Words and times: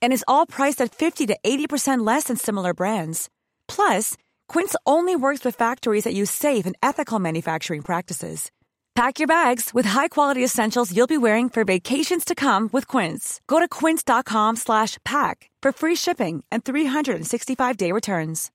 and 0.00 0.12
is 0.12 0.24
all 0.26 0.46
priced 0.46 0.80
at 0.80 0.94
50 0.94 1.26
to 1.26 1.36
80% 1.44 2.06
less 2.06 2.24
than 2.24 2.36
similar 2.36 2.72
brands. 2.72 3.28
Plus, 3.68 4.16
Quince 4.48 4.74
only 4.86 5.16
works 5.16 5.44
with 5.44 5.56
factories 5.56 6.04
that 6.04 6.14
use 6.14 6.30
safe 6.30 6.64
and 6.64 6.76
ethical 6.82 7.18
manufacturing 7.18 7.82
practices. 7.82 8.50
Pack 8.94 9.18
your 9.18 9.26
bags 9.26 9.74
with 9.74 9.86
high-quality 9.86 10.44
essentials 10.44 10.96
you'll 10.96 11.08
be 11.08 11.18
wearing 11.18 11.48
for 11.48 11.64
vacations 11.64 12.24
to 12.24 12.34
come 12.36 12.70
with 12.72 12.86
Quince. 12.86 13.40
Go 13.48 13.58
to 13.58 13.68
quince.com/pack 13.68 15.50
for 15.62 15.72
free 15.72 15.96
shipping 15.96 16.44
and 16.52 16.64
365-day 16.64 17.90
returns. 17.90 18.50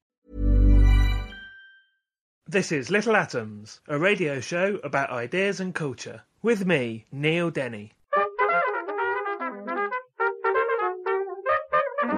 This 2.47 2.71
is 2.71 2.89
Little 2.89 3.15
Atoms, 3.15 3.79
a 3.87 3.99
radio 3.99 4.39
show 4.39 4.79
about 4.83 5.11
ideas 5.11 5.59
and 5.59 5.75
culture, 5.75 6.23
with 6.41 6.65
me, 6.65 7.05
Neil 7.11 7.51
Denny. 7.51 7.91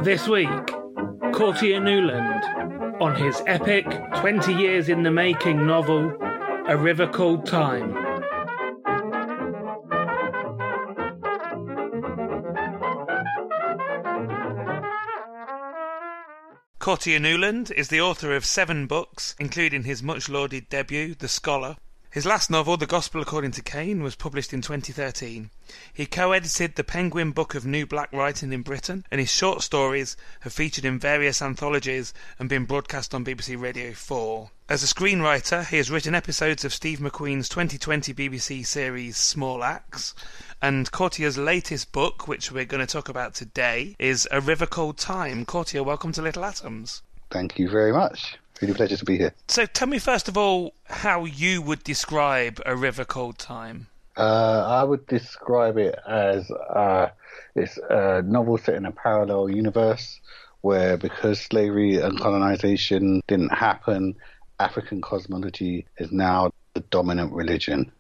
This 0.03 0.27
week, 0.27 0.49
Courttia 1.31 1.79
Newland 1.79 2.43
on 2.99 3.15
his 3.15 3.39
epic 3.45 3.85
20 4.15 4.51
years 4.51 4.89
in 4.89 5.03
the 5.03 5.11
making 5.11 5.67
novel, 5.67 6.11
A 6.67 6.75
River 6.75 7.05
Called 7.05 7.45
Time. 7.45 7.93
Courttia 16.79 17.21
Newland 17.21 17.71
is 17.77 17.89
the 17.89 18.01
author 18.01 18.35
of 18.35 18.43
seven 18.43 18.87
books, 18.87 19.35
including 19.39 19.83
his 19.83 20.01
much 20.01 20.27
lauded 20.27 20.67
debut, 20.67 21.13
The 21.13 21.27
Scholar, 21.27 21.75
his 22.11 22.25
last 22.25 22.49
novel, 22.49 22.75
The 22.75 22.85
Gospel 22.85 23.21
According 23.21 23.51
to 23.51 23.61
Cain, 23.61 24.03
was 24.03 24.17
published 24.17 24.51
in 24.51 24.61
2013. 24.61 25.49
He 25.93 26.05
co-edited 26.05 26.75
the 26.75 26.83
Penguin 26.83 27.31
Book 27.31 27.55
of 27.55 27.65
New 27.65 27.85
Black 27.85 28.11
Writing 28.11 28.51
in 28.51 28.63
Britain, 28.63 29.05
and 29.09 29.21
his 29.21 29.31
short 29.31 29.61
stories 29.61 30.17
have 30.41 30.51
featured 30.51 30.83
in 30.83 30.99
various 30.99 31.41
anthologies 31.41 32.13
and 32.37 32.49
been 32.49 32.65
broadcast 32.65 33.13
on 33.13 33.23
BBC 33.23 33.59
Radio 33.59 33.93
4. 33.93 34.51
As 34.67 34.83
a 34.83 34.93
screenwriter, 34.93 35.65
he 35.65 35.77
has 35.77 35.89
written 35.89 36.13
episodes 36.13 36.65
of 36.65 36.73
Steve 36.73 36.99
McQueen's 36.99 37.47
2020 37.47 38.13
BBC 38.13 38.65
series 38.65 39.15
Small 39.15 39.63
Axe, 39.63 40.13
and 40.61 40.91
Courttia's 40.91 41.37
latest 41.37 41.93
book, 41.93 42.27
which 42.27 42.51
we're 42.51 42.65
going 42.65 42.85
to 42.85 42.91
talk 42.91 43.07
about 43.07 43.35
today, 43.35 43.95
is 43.99 44.27
A 44.31 44.41
River 44.41 44.65
Called 44.65 44.97
Time. 44.97 45.45
Courttia, 45.45 45.85
welcome 45.85 46.11
to 46.11 46.21
Little 46.21 46.43
Atoms. 46.43 47.03
Thank 47.29 47.57
you 47.57 47.69
very 47.69 47.93
much. 47.93 48.37
Really 48.61 48.73
pleasure 48.75 48.97
to 48.97 49.05
be 49.05 49.17
here. 49.17 49.33
So 49.47 49.65
tell 49.65 49.87
me 49.87 49.97
first 49.97 50.27
of 50.27 50.37
all 50.37 50.73
how 50.85 51.25
you 51.25 51.61
would 51.63 51.83
describe 51.83 52.61
A 52.65 52.75
River 52.75 53.05
Called 53.05 53.39
Time. 53.39 53.87
Uh, 54.15 54.63
I 54.67 54.83
would 54.83 55.07
describe 55.07 55.77
it 55.77 55.97
as 56.07 56.49
uh, 56.51 57.09
it's 57.55 57.79
a 57.89 58.21
novel 58.21 58.57
set 58.57 58.75
in 58.75 58.85
a 58.85 58.91
parallel 58.91 59.49
universe 59.49 60.19
where 60.61 60.97
because 60.97 61.41
slavery 61.41 61.97
and 61.97 62.19
colonization 62.19 63.21
didn't 63.27 63.53
happen, 63.53 64.15
African 64.59 65.01
cosmology 65.01 65.87
is 65.97 66.11
now 66.11 66.51
the 66.75 66.81
dominant 66.81 67.33
religion. 67.33 67.91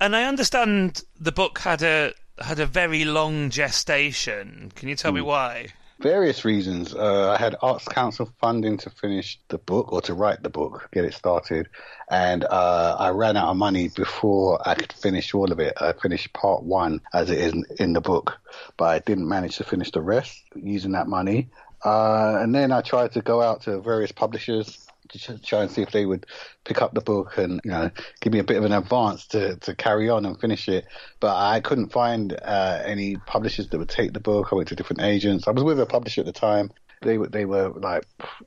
And 0.00 0.14
I 0.14 0.24
understand 0.24 1.02
the 1.18 1.32
book 1.32 1.60
had 1.60 1.82
a 1.82 2.12
had 2.38 2.58
a 2.58 2.66
very 2.66 3.04
long 3.04 3.50
gestation. 3.50 4.72
Can 4.74 4.88
you 4.88 4.96
tell 4.96 5.12
mm. 5.12 5.16
me 5.16 5.20
hmm. 5.20 5.26
why? 5.26 5.66
Various 6.00 6.44
reasons. 6.44 6.94
Uh, 6.94 7.30
I 7.30 7.36
had 7.36 7.56
Arts 7.60 7.84
Council 7.84 8.30
funding 8.40 8.78
to 8.78 8.90
finish 8.90 9.38
the 9.48 9.58
book 9.58 9.92
or 9.92 10.00
to 10.02 10.14
write 10.14 10.42
the 10.42 10.48
book, 10.48 10.88
get 10.92 11.04
it 11.04 11.14
started, 11.14 11.68
and 12.10 12.44
uh, 12.44 12.96
I 12.98 13.10
ran 13.10 13.36
out 13.36 13.48
of 13.48 13.56
money 13.56 13.88
before 13.88 14.60
I 14.66 14.74
could 14.74 14.92
finish 14.92 15.34
all 15.34 15.52
of 15.52 15.60
it. 15.60 15.74
I 15.80 15.92
finished 15.92 16.32
part 16.32 16.62
one 16.62 17.00
as 17.12 17.30
it 17.30 17.38
is 17.38 17.54
in 17.78 17.92
the 17.92 18.00
book, 18.00 18.38
but 18.76 18.84
I 18.86 18.98
didn't 19.00 19.28
manage 19.28 19.56
to 19.58 19.64
finish 19.64 19.90
the 19.90 20.00
rest 20.00 20.42
using 20.54 20.92
that 20.92 21.06
money. 21.06 21.48
Uh, 21.84 22.38
and 22.40 22.54
then 22.54 22.72
I 22.72 22.82
tried 22.82 23.12
to 23.12 23.22
go 23.22 23.40
out 23.40 23.62
to 23.62 23.80
various 23.80 24.12
publishers 24.12 24.86
to 25.12 25.38
try 25.38 25.62
and 25.62 25.70
see 25.70 25.82
if 25.82 25.90
they 25.90 26.06
would 26.06 26.26
pick 26.64 26.82
up 26.82 26.94
the 26.94 27.00
book 27.00 27.38
and 27.38 27.60
you 27.64 27.70
know 27.70 27.90
give 28.20 28.32
me 28.32 28.38
a 28.38 28.44
bit 28.44 28.56
of 28.56 28.64
an 28.64 28.72
advance 28.72 29.26
to, 29.28 29.56
to 29.56 29.74
carry 29.74 30.08
on 30.08 30.24
and 30.24 30.40
finish 30.40 30.68
it. 30.68 30.86
But 31.20 31.36
I 31.36 31.60
couldn't 31.60 31.92
find 31.92 32.32
uh, 32.32 32.82
any 32.84 33.16
publishers 33.16 33.68
that 33.68 33.78
would 33.78 33.88
take 33.88 34.12
the 34.12 34.20
book. 34.20 34.48
I 34.52 34.54
went 34.54 34.68
to 34.68 34.76
different 34.76 35.02
agents. 35.02 35.48
I 35.48 35.52
was 35.52 35.64
with 35.64 35.80
a 35.80 35.86
publisher 35.86 36.20
at 36.20 36.26
the 36.26 36.32
time. 36.32 36.70
They 37.02 37.18
were 37.18 37.28
they 37.28 37.44
were 37.44 37.70
like, 37.70 38.04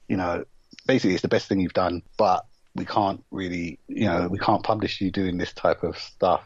you 0.07 0.17
know, 0.17 0.45
basically 0.87 1.13
it's 1.13 1.21
the 1.21 1.27
best 1.27 1.47
thing 1.47 1.59
you've 1.59 1.73
done, 1.73 2.03
but 2.17 2.45
we 2.75 2.85
can't 2.85 3.23
really, 3.31 3.79
you 3.87 4.05
know, 4.05 4.27
we 4.29 4.39
can't 4.39 4.63
publish 4.63 4.99
you 4.99 5.11
doing 5.11 5.37
this 5.37 5.53
type 5.53 5.83
of 5.83 5.97
stuff 5.97 6.43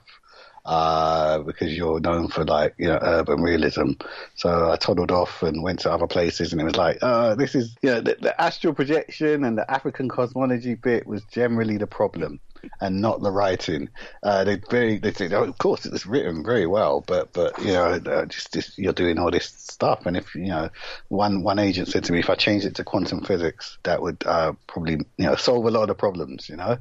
uh, 0.67 1.39
because 1.39 1.75
you're 1.75 2.01
known 2.01 2.27
for 2.27 2.43
like 2.43 2.75
you 2.77 2.87
know 2.87 2.99
urban 3.01 3.41
realism. 3.41 3.91
So 4.35 4.71
I 4.71 4.75
toddled 4.75 5.11
off 5.11 5.41
and 5.41 5.63
went 5.63 5.79
to 5.81 5.91
other 5.91 6.07
places, 6.07 6.51
and 6.51 6.61
it 6.61 6.65
was 6.65 6.75
like, 6.75 6.99
uh, 7.01 7.35
this 7.35 7.55
is 7.55 7.75
you 7.81 7.89
know 7.89 8.01
the, 8.01 8.17
the 8.19 8.39
astral 8.39 8.73
projection 8.73 9.45
and 9.45 9.57
the 9.57 9.69
African 9.71 10.09
cosmology 10.09 10.75
bit 10.75 11.07
was 11.07 11.23
generally 11.31 11.77
the 11.77 11.87
problem 11.87 12.41
and 12.81 13.01
not 13.01 13.21
the 13.21 13.31
writing. 13.31 13.87
Uh, 14.23 14.43
they 14.43 14.61
very, 14.69 14.97
they 14.97 15.13
say, 15.13 15.29
oh, 15.33 15.43
of 15.43 15.57
course, 15.57 15.85
it 15.85 15.93
was 15.93 16.05
written 16.05 16.43
very 16.43 16.67
well, 16.67 17.01
but 17.07 17.31
but 17.31 17.57
you 17.59 17.71
know, 17.71 17.99
uh, 18.05 18.25
just, 18.25 18.53
just 18.53 18.77
you're 18.77 18.93
doing 18.93 19.17
all 19.19 19.31
this 19.31 19.45
stuff, 19.45 20.05
and 20.05 20.17
if 20.17 20.35
you 20.35 20.47
know, 20.47 20.69
one 21.07 21.43
one 21.43 21.59
agent 21.59 21.87
said 21.87 22.03
to 22.03 22.11
me, 22.11 22.19
if 22.19 22.29
I 22.29 22.35
changed 22.35 22.65
it 22.65 22.75
to 22.75 22.83
quantum 22.83 23.23
physics, 23.23 23.77
that 23.83 24.01
would 24.01 24.23
uh, 24.25 24.51
probably 24.67 24.97
you 25.17 25.25
know 25.25 25.35
solve 25.35 25.65
a 25.65 25.71
lot 25.71 25.89
of 25.89 25.97
problems, 25.97 26.49
you 26.49 26.57
know. 26.57 26.77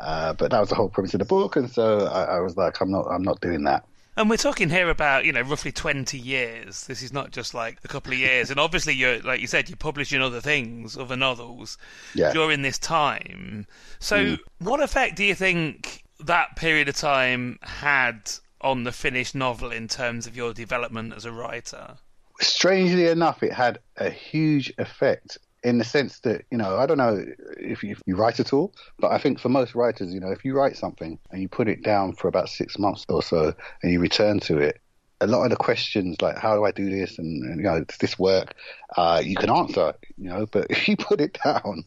Uh, 0.00 0.32
but 0.34 0.50
that 0.50 0.60
was 0.60 0.68
the 0.68 0.74
whole 0.74 0.88
premise 0.88 1.14
of 1.14 1.20
the 1.20 1.24
book, 1.24 1.56
and 1.56 1.70
so 1.70 2.06
I, 2.06 2.36
I, 2.36 2.40
was 2.40 2.56
like, 2.56 2.80
I'm 2.80 2.90
not, 2.90 3.06
I'm 3.10 3.22
not 3.22 3.40
doing 3.40 3.64
that. 3.64 3.84
And 4.18 4.30
we're 4.30 4.36
talking 4.36 4.70
here 4.70 4.88
about, 4.88 5.26
you 5.26 5.32
know, 5.32 5.42
roughly 5.42 5.72
20 5.72 6.18
years. 6.18 6.86
This 6.86 7.02
is 7.02 7.12
not 7.12 7.32
just 7.32 7.52
like 7.52 7.78
a 7.84 7.88
couple 7.88 8.12
of 8.12 8.18
years. 8.18 8.50
And 8.50 8.58
obviously, 8.58 8.94
you're, 8.94 9.20
like 9.20 9.40
you 9.40 9.46
said, 9.46 9.68
you're 9.68 9.76
publishing 9.76 10.22
other 10.22 10.40
things, 10.40 10.96
other 10.96 11.16
novels 11.16 11.76
yeah. 12.14 12.32
during 12.32 12.62
this 12.62 12.78
time. 12.78 13.66
So, 13.98 14.16
mm. 14.16 14.38
what 14.58 14.80
effect 14.80 15.16
do 15.16 15.24
you 15.24 15.34
think 15.34 16.04
that 16.20 16.56
period 16.56 16.88
of 16.88 16.96
time 16.96 17.58
had 17.60 18.30
on 18.62 18.84
the 18.84 18.92
finished 18.92 19.34
novel 19.34 19.70
in 19.70 19.86
terms 19.86 20.26
of 20.26 20.34
your 20.34 20.54
development 20.54 21.12
as 21.14 21.26
a 21.26 21.32
writer? 21.32 21.98
Strangely 22.40 23.06
enough, 23.08 23.42
it 23.42 23.52
had 23.52 23.80
a 23.98 24.08
huge 24.08 24.72
effect 24.78 25.36
in 25.66 25.78
the 25.78 25.84
sense 25.84 26.20
that 26.20 26.44
you 26.52 26.56
know 26.56 26.78
I 26.78 26.86
don't 26.86 26.96
know 26.96 27.24
if 27.58 27.82
you, 27.82 27.90
if 27.90 28.00
you, 28.06 28.14
write 28.14 28.38
at 28.38 28.52
all, 28.52 28.72
but 29.00 29.10
I 29.10 29.18
think 29.18 29.40
for 29.40 29.48
most 29.48 29.74
writers, 29.74 30.14
you 30.14 30.20
know, 30.20 30.30
if 30.30 30.44
you 30.44 30.54
write 30.54 30.76
something 30.76 31.18
and 31.32 31.42
you 31.42 31.48
put 31.48 31.66
it 31.66 31.82
down 31.82 32.12
for 32.12 32.28
about 32.28 32.48
six 32.48 32.78
months 32.78 33.04
or 33.08 33.20
so, 33.20 33.52
and 33.82 33.92
you 33.92 33.98
return 33.98 34.38
to 34.40 34.58
it, 34.58 34.80
a 35.20 35.26
lot 35.26 35.42
of 35.42 35.50
the 35.50 35.56
questions 35.56 36.22
like 36.22 36.38
how 36.38 36.54
do 36.54 36.64
I 36.64 36.70
do 36.70 36.88
this? 36.88 37.18
And, 37.18 37.42
and 37.42 37.56
you 37.56 37.64
know 37.64 37.82
does 37.82 37.98
this 37.98 38.16
work, 38.16 38.54
uh, 38.96 39.20
you 39.24 39.34
can 39.34 39.50
answer, 39.50 39.92
you 40.16 40.30
know, 40.30 40.46
but 40.46 40.66
if 40.70 40.86
you 40.88 40.96
put 40.96 41.20
it 41.20 41.36
down 41.44 41.82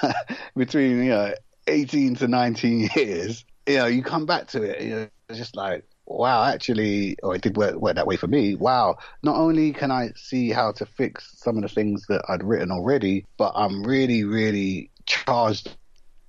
between 0.56 1.04
you 1.04 1.10
know 1.10 1.34
eighteen 1.66 2.14
to 2.14 2.28
nineteen 2.28 2.88
years, 2.96 3.44
you 3.66 3.76
know, 3.76 3.86
you 3.86 4.02
come 4.02 4.24
back 4.24 4.48
to 4.48 4.62
it, 4.62 4.80
you 4.80 4.90
know, 4.94 5.08
it's 5.28 5.38
just 5.38 5.54
like 5.54 5.84
wow, 6.08 6.44
actually, 6.44 7.16
or 7.22 7.34
it 7.34 7.42
did 7.42 7.56
work, 7.56 7.76
work 7.76 7.94
that 7.94 8.06
way 8.06 8.16
for 8.16 8.26
me. 8.26 8.54
Wow, 8.54 8.98
not 9.22 9.36
only 9.36 9.72
can 9.72 9.90
I 9.90 10.10
see 10.16 10.50
how 10.50 10.72
to 10.72 10.86
fix 10.86 11.38
some 11.38 11.56
of 11.56 11.62
the 11.62 11.68
things 11.68 12.06
that 12.08 12.22
I'd 12.28 12.42
written 12.42 12.70
already, 12.70 13.24
but 13.36 13.52
I'm 13.54 13.82
really, 13.84 14.24
really 14.24 14.90
charged 15.06 15.76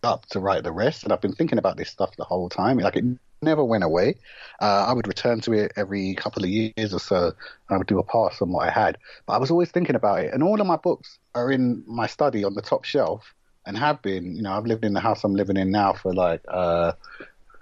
up 0.04 0.26
to 0.28 0.40
write 0.40 0.64
the 0.64 0.72
rest. 0.72 1.04
And 1.04 1.12
I've 1.12 1.22
been 1.22 1.34
thinking 1.34 1.58
about 1.58 1.78
this 1.78 1.90
stuff 1.90 2.16
the 2.18 2.24
whole 2.24 2.50
time. 2.50 2.78
Like 2.78 2.96
it 2.96 3.06
never 3.42 3.64
went 3.64 3.84
away. 3.84 4.16
Uh, 4.62 4.86
I 4.88 4.94
would 4.94 5.08
return 5.08 5.40
to 5.42 5.54
it 5.54 5.72
every 5.76 6.14
couple 6.16 6.44
of 6.44 6.50
years 6.50 6.94
or 6.94 7.00
so, 7.00 7.26
and 7.26 7.36
I 7.70 7.78
would 7.78 7.88
do 7.88 8.00
a 8.00 8.04
pass 8.04 8.42
on 8.42 8.52
what 8.52 8.68
I 8.68 8.72
had. 8.72 8.98
But 9.26 9.34
I 9.34 9.38
was 9.38 9.52
always 9.52 9.72
thinking 9.72 9.96
about 9.96 10.20
it. 10.20 10.34
And 10.34 10.44
all 10.44 10.60
of 10.60 10.68
my 10.68 10.78
books 10.78 11.20
are 11.36 11.52
in 11.52 11.84
my 11.88 12.08
study 12.08 12.44
on 12.44 12.54
the 12.54 12.62
top 12.62 12.84
shelf 12.84 13.34
and 13.66 13.78
have 13.78 14.02
been. 14.02 14.36
You 14.36 14.42
know, 14.42 14.52
I've 14.52 14.66
lived 14.66 14.86
in 14.86 14.94
the 14.94 15.00
house 15.00 15.24
I'm 15.24 15.36
living 15.36 15.58
in 15.58 15.72
now 15.72 15.94
for 15.94 16.14
like 16.14 16.42
uh, 16.48 16.94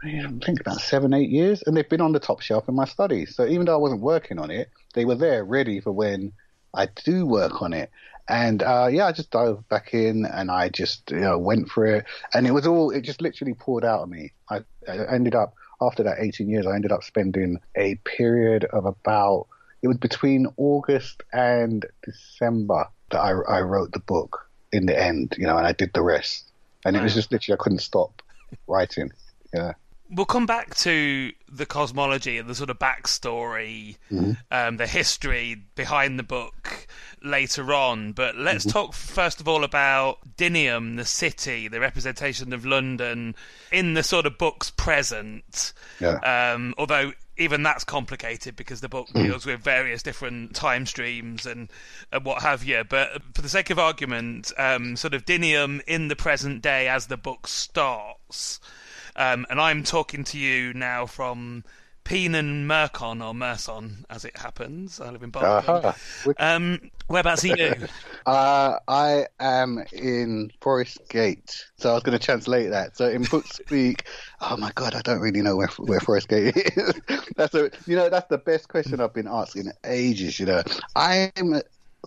I 0.03 0.45
think 0.45 0.59
about 0.59 0.79
seven, 0.79 1.13
eight 1.13 1.29
years, 1.29 1.63
and 1.63 1.75
they've 1.75 1.87
been 1.87 2.01
on 2.01 2.11
the 2.11 2.19
top 2.19 2.41
shelf 2.41 2.69
in 2.69 2.75
my 2.75 2.85
study. 2.85 3.25
So 3.25 3.45
even 3.45 3.65
though 3.65 3.73
I 3.73 3.77
wasn't 3.77 4.01
working 4.01 4.39
on 4.39 4.51
it, 4.51 4.69
they 4.93 5.05
were 5.05 5.15
there 5.15 5.43
ready 5.43 5.79
for 5.79 5.91
when 5.91 6.33
I 6.73 6.87
do 7.03 7.25
work 7.25 7.61
on 7.61 7.73
it. 7.73 7.89
And 8.29 8.61
uh, 8.61 8.89
yeah, 8.91 9.07
I 9.07 9.11
just 9.11 9.31
dove 9.31 9.67
back 9.69 9.93
in 9.93 10.25
and 10.25 10.51
I 10.51 10.69
just 10.69 11.11
you 11.11 11.19
know 11.19 11.37
went 11.37 11.69
for 11.69 11.85
it, 11.85 12.05
and 12.33 12.45
it 12.45 12.51
was 12.51 12.67
all 12.67 12.91
it 12.91 13.01
just 13.01 13.21
literally 13.21 13.53
poured 13.53 13.85
out 13.85 14.01
of 14.01 14.09
me. 14.09 14.33
I, 14.49 14.59
I 14.87 15.13
ended 15.13 15.33
up 15.33 15.53
after 15.81 16.03
that 16.03 16.17
18 16.19 16.49
years, 16.49 16.65
I 16.65 16.75
ended 16.75 16.91
up 16.91 17.03
spending 17.03 17.59
a 17.75 17.95
period 18.03 18.65
of 18.65 18.85
about 18.85 19.47
it 19.81 19.87
was 19.87 19.97
between 19.97 20.47
August 20.57 21.23
and 21.31 21.85
December 22.03 22.87
that 23.11 23.19
I, 23.19 23.29
I 23.29 23.61
wrote 23.61 23.91
the 23.91 23.99
book 23.99 24.49
in 24.71 24.85
the 24.85 24.99
end, 24.99 25.35
you 25.37 25.45
know, 25.45 25.57
and 25.57 25.67
I 25.67 25.71
did 25.71 25.91
the 25.93 26.01
rest. 26.01 26.51
And 26.83 26.95
it 26.95 27.03
was 27.03 27.13
just 27.13 27.31
literally 27.31 27.57
I 27.59 27.63
couldn't 27.63 27.79
stop 27.79 28.21
writing. 28.67 29.11
Yeah. 29.53 29.73
We'll 30.09 30.25
come 30.25 30.45
back 30.45 30.73
to 30.75 31.31
the 31.51 31.65
cosmology 31.65 32.37
and 32.37 32.47
the 32.49 32.55
sort 32.55 32.69
of 32.69 32.79
backstory, 32.79 33.97
Mm-hmm. 34.11 34.31
um, 34.51 34.77
the 34.77 34.87
history 34.87 35.55
behind 35.75 36.17
the 36.17 36.23
book 36.23 36.87
later 37.23 37.73
on. 37.73 38.13
But 38.13 38.35
let's 38.37 38.65
Mm-hmm. 38.65 38.71
talk 38.71 38.93
first 38.93 39.39
of 39.41 39.47
all 39.47 39.63
about 39.63 40.19
Dinium, 40.37 40.95
the 40.97 41.05
city, 41.05 41.67
the 41.67 41.79
representation 41.79 42.53
of 42.53 42.65
London 42.65 43.35
in 43.71 43.93
the 43.95 44.03
sort 44.03 44.25
of 44.25 44.37
book's 44.37 44.71
present. 44.71 45.73
Yeah. 45.99 46.53
Um, 46.53 46.73
although 46.77 47.11
even 47.39 47.61
that's 47.61 47.83
complicated 47.83 48.55
because 48.55 48.81
the 48.81 48.89
book 48.89 49.07
deals 49.13 49.45
with 49.45 49.59
various 49.61 50.01
different 50.01 50.55
time 50.55 50.85
streams 50.87 51.45
and, 51.45 51.69
and 52.11 52.25
what 52.25 52.41
have 52.41 52.63
you. 52.63 52.83
But 52.83 53.21
for 53.35 53.41
the 53.43 53.49
sake 53.49 53.69
of 53.69 53.77
argument, 53.77 54.51
um, 54.57 54.95
sort 54.95 55.13
of 55.13 55.23
Dinium 55.25 55.81
in 55.85 56.07
the 56.07 56.15
present 56.15 56.61
day 56.63 56.87
as 56.87 57.07
the 57.07 57.17
book 57.17 57.47
starts. 57.47 58.59
Um, 59.17 59.45
and 59.49 59.59
I'm 59.59 59.83
talking 59.83 60.23
to 60.25 60.37
you 60.37 60.73
now 60.73 61.05
from 61.05 61.63
Peenan 62.07 62.65
Mercon, 62.65 63.21
or 63.21 63.33
Merson, 63.33 64.05
as 64.09 64.23
it 64.23 64.37
happens. 64.37 65.01
I 65.01 65.09
live 65.09 65.23
in 65.23 65.29
Barking. 65.29 65.69
Aha. 65.69 65.95
Um, 66.37 66.89
whereabouts 67.07 67.43
are 67.43 67.57
you? 67.57 67.73
Uh, 68.25 68.77
I 68.89 69.25
am 69.39 69.85
in 69.93 70.51
Forest 70.59 70.99
Gate, 71.09 71.63
so 71.77 71.91
I 71.91 71.93
was 71.93 72.03
going 72.03 72.17
to 72.17 72.23
translate 72.23 72.71
that. 72.71 72.97
So 72.97 73.07
in 73.09 73.23
book 73.23 73.47
speak, 73.47 74.03
oh 74.41 74.57
my 74.57 74.69
god, 74.75 74.95
I 74.95 75.01
don't 75.01 75.21
really 75.21 75.41
know 75.41 75.55
where 75.55 75.69
where 75.77 76.01
Forest 76.01 76.27
Gate 76.27 76.57
is. 76.57 76.93
that's 77.37 77.55
a, 77.55 77.71
you 77.85 77.95
know, 77.95 78.09
that's 78.09 78.27
the 78.27 78.37
best 78.37 78.67
question 78.67 78.99
I've 78.99 79.13
been 79.13 79.29
asked 79.29 79.55
in 79.55 79.71
ages. 79.85 80.41
You 80.41 80.47
know, 80.47 80.61
I'm 80.97 81.61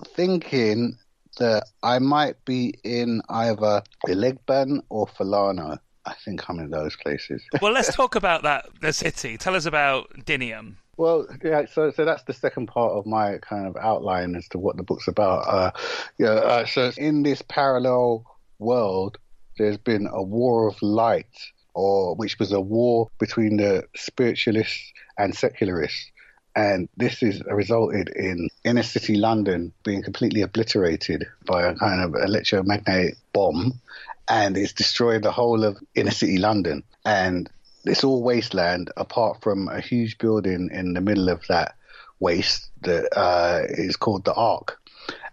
thinking 0.08 0.98
that 1.38 1.64
I 1.82 2.00
might 2.00 2.44
be 2.44 2.74
in 2.84 3.22
either 3.30 3.82
Elegban 4.06 4.82
or 4.90 5.06
Falana. 5.06 5.78
I 6.10 6.14
think 6.24 6.50
I'm 6.50 6.58
in 6.58 6.70
those 6.70 6.96
places. 6.96 7.42
well, 7.62 7.72
let's 7.72 7.94
talk 7.94 8.16
about 8.16 8.42
that. 8.42 8.68
The 8.80 8.92
city. 8.92 9.38
Tell 9.38 9.54
us 9.54 9.64
about 9.64 10.10
Dinium. 10.24 10.74
Well, 10.96 11.26
yeah, 11.42 11.64
so 11.64 11.90
so 11.92 12.04
that's 12.04 12.24
the 12.24 12.34
second 12.34 12.66
part 12.66 12.92
of 12.92 13.06
my 13.06 13.38
kind 13.38 13.66
of 13.66 13.76
outline 13.76 14.34
as 14.34 14.48
to 14.48 14.58
what 14.58 14.76
the 14.76 14.82
book's 14.82 15.08
about. 15.08 15.46
Uh, 15.48 15.70
yeah, 16.18 16.32
uh, 16.32 16.66
so 16.66 16.92
in 16.98 17.22
this 17.22 17.42
parallel 17.42 18.26
world, 18.58 19.18
there's 19.56 19.78
been 19.78 20.08
a 20.12 20.22
war 20.22 20.68
of 20.68 20.82
light, 20.82 21.34
or 21.74 22.16
which 22.16 22.38
was 22.38 22.52
a 22.52 22.60
war 22.60 23.08
between 23.18 23.56
the 23.56 23.84
spiritualists 23.96 24.92
and 25.16 25.34
secularists, 25.34 26.10
and 26.56 26.88
this 26.96 27.20
has 27.20 27.40
resulted 27.46 28.08
in 28.10 28.50
inner 28.64 28.82
city 28.82 29.14
London 29.14 29.72
being 29.84 30.02
completely 30.02 30.42
obliterated 30.42 31.26
by 31.46 31.62
a 31.62 31.74
kind 31.76 32.02
of 32.02 32.14
electromagnetic 32.14 33.16
bomb, 33.32 33.80
and 34.28 34.56
it's 34.56 34.72
destroyed 34.72 35.22
the 35.22 35.32
whole 35.32 35.64
of 35.64 35.78
inner 35.94 36.10
city 36.10 36.38
London. 36.38 36.82
And 37.04 37.50
it's 37.84 38.04
all 38.04 38.22
wasteland 38.22 38.90
apart 38.96 39.42
from 39.42 39.68
a 39.68 39.80
huge 39.80 40.18
building 40.18 40.70
in 40.72 40.92
the 40.92 41.00
middle 41.00 41.28
of 41.28 41.42
that 41.48 41.74
waste 42.20 42.70
that 42.82 43.08
uh, 43.16 43.62
is 43.68 43.96
called 43.96 44.24
the 44.24 44.34
Ark. 44.34 44.78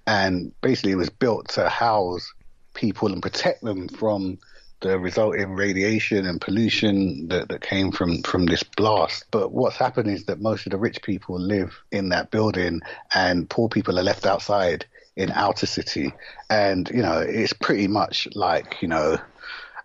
And 0.06 0.54
basically, 0.62 0.94
it 0.94 0.96
was 0.96 1.10
built 1.10 1.50
to 1.50 1.68
house 1.68 2.34
people 2.74 3.12
and 3.12 3.22
protect 3.22 3.62
them 3.62 3.90
from 3.90 4.40
the 4.80 4.98
resulting 5.00 5.54
radiation 5.54 6.26
and 6.26 6.40
pollution 6.40 7.28
that, 7.30 7.50
that 7.50 7.62
came 7.62 7.92
from, 7.92 8.22
from 8.22 8.46
this 8.46 8.64
blast. 8.64 9.26
But 9.32 9.52
what's 9.52 9.76
happened 9.76 10.10
is 10.10 10.26
that 10.26 10.40
most 10.40 10.68
of 10.68 10.72
the 10.72 10.78
rich 10.78 11.02
people 11.02 11.40
live 11.40 11.76
in 11.92 12.10
that 12.10 12.30
building 12.32 12.82
and 13.14 13.50
poor 13.50 13.70
people 13.70 14.00
are 14.00 14.04
left 14.04 14.26
outside 14.26 14.86
in 15.18 15.32
outer 15.32 15.66
city. 15.66 16.14
And, 16.50 16.90
you 16.94 17.02
know, 17.02 17.20
it's 17.20 17.52
pretty 17.52 17.88
much 17.88 18.28
like, 18.36 18.82
you 18.82 18.88
know, 18.88 19.18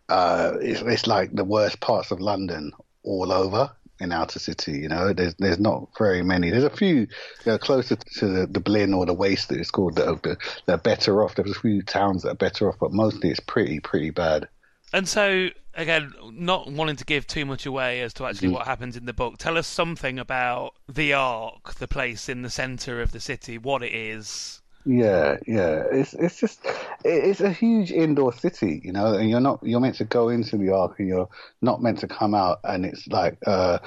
uh, 0.08 0.52
it's, 0.61 0.82
it's 0.82 1.06
like 1.06 1.32
the 1.32 1.44
worst 1.44 1.81
parts 1.81 2.11
of 2.11 2.20
London 2.20 2.73
all 3.02 3.32
over 3.32 3.70
in 3.99 4.12
outer 4.12 4.38
city. 4.38 4.79
You 4.79 4.88
know, 4.88 5.12
there's 5.12 5.34
there's 5.37 5.58
not 5.58 5.88
very 5.99 6.23
many. 6.23 6.50
There's 6.50 6.64
a 6.64 6.70
few 6.70 6.94
you 6.96 7.06
know, 7.46 7.58
closer 7.58 7.96
to 7.96 8.26
the, 8.26 8.46
the 8.46 8.61
Blin 8.61 8.93
or 8.93 9.06
the 9.06 9.14
Waste 9.14 9.49
that 9.49 9.58
it's 9.58 9.70
called 9.70 9.96
that 9.96 10.06
are, 10.06 10.37
that 10.67 10.73
are 10.73 10.79
better 10.79 11.25
off. 11.25 11.34
There's 11.34 11.56
a 11.56 11.61
few 11.61 11.82
towns 11.82 12.23
that 12.23 12.31
are 12.31 12.34
better 12.34 12.69
off, 12.69 12.76
but 12.79 12.93
mostly 12.93 13.31
it's 13.31 13.40
pretty 13.40 13.81
pretty 13.81 14.11
bad. 14.11 14.49
And 14.93 15.08
so, 15.08 15.49
again, 15.75 16.12
not 16.31 16.70
wanting 16.70 16.96
to 16.96 17.05
give 17.06 17.26
too 17.26 17.46
much 17.46 17.64
away 17.64 18.02
as 18.02 18.12
to 18.14 18.26
actually 18.26 18.49
what 18.49 18.67
happens 18.67 18.94
in 18.94 19.06
the 19.06 19.14
book, 19.14 19.38
tell 19.38 19.56
us 19.56 19.67
something 19.67 20.19
about 20.19 20.75
the 20.87 21.14
Ark, 21.14 21.75
the 21.76 21.88
place 21.88 22.29
in 22.29 22.43
the 22.43 22.50
centre 22.50 23.00
of 23.00 23.12
the 23.12 23.20
city, 23.20 23.56
what 23.56 23.82
it 23.82 23.94
is. 23.94 24.61
Yeah, 24.84 25.37
yeah. 25.46 25.84
It's 25.93 26.12
it's 26.14 26.40
just 26.40 26.67
it's 27.05 27.40
a 27.40 27.52
huge 27.52 27.93
indoor 27.93 28.32
city, 28.32 28.81
you 28.84 28.93
know, 28.93 29.14
and 29.14 29.31
you're 29.31 29.40
not 29.40 29.61
you're 29.62 29.79
meant 29.81 29.94
to 29.96 30.05
go 30.05 30.29
into 30.29 30.56
the 30.56 30.70
ark 30.75 30.96
and 30.99 31.08
you're 31.08 31.29
not 31.61 31.81
meant 31.82 31.99
to 32.00 32.08
come 32.08 32.34
out, 32.34 32.58
and 32.64 32.84
it's 32.84 33.06
like 33.06 33.38
uh, 33.46 33.79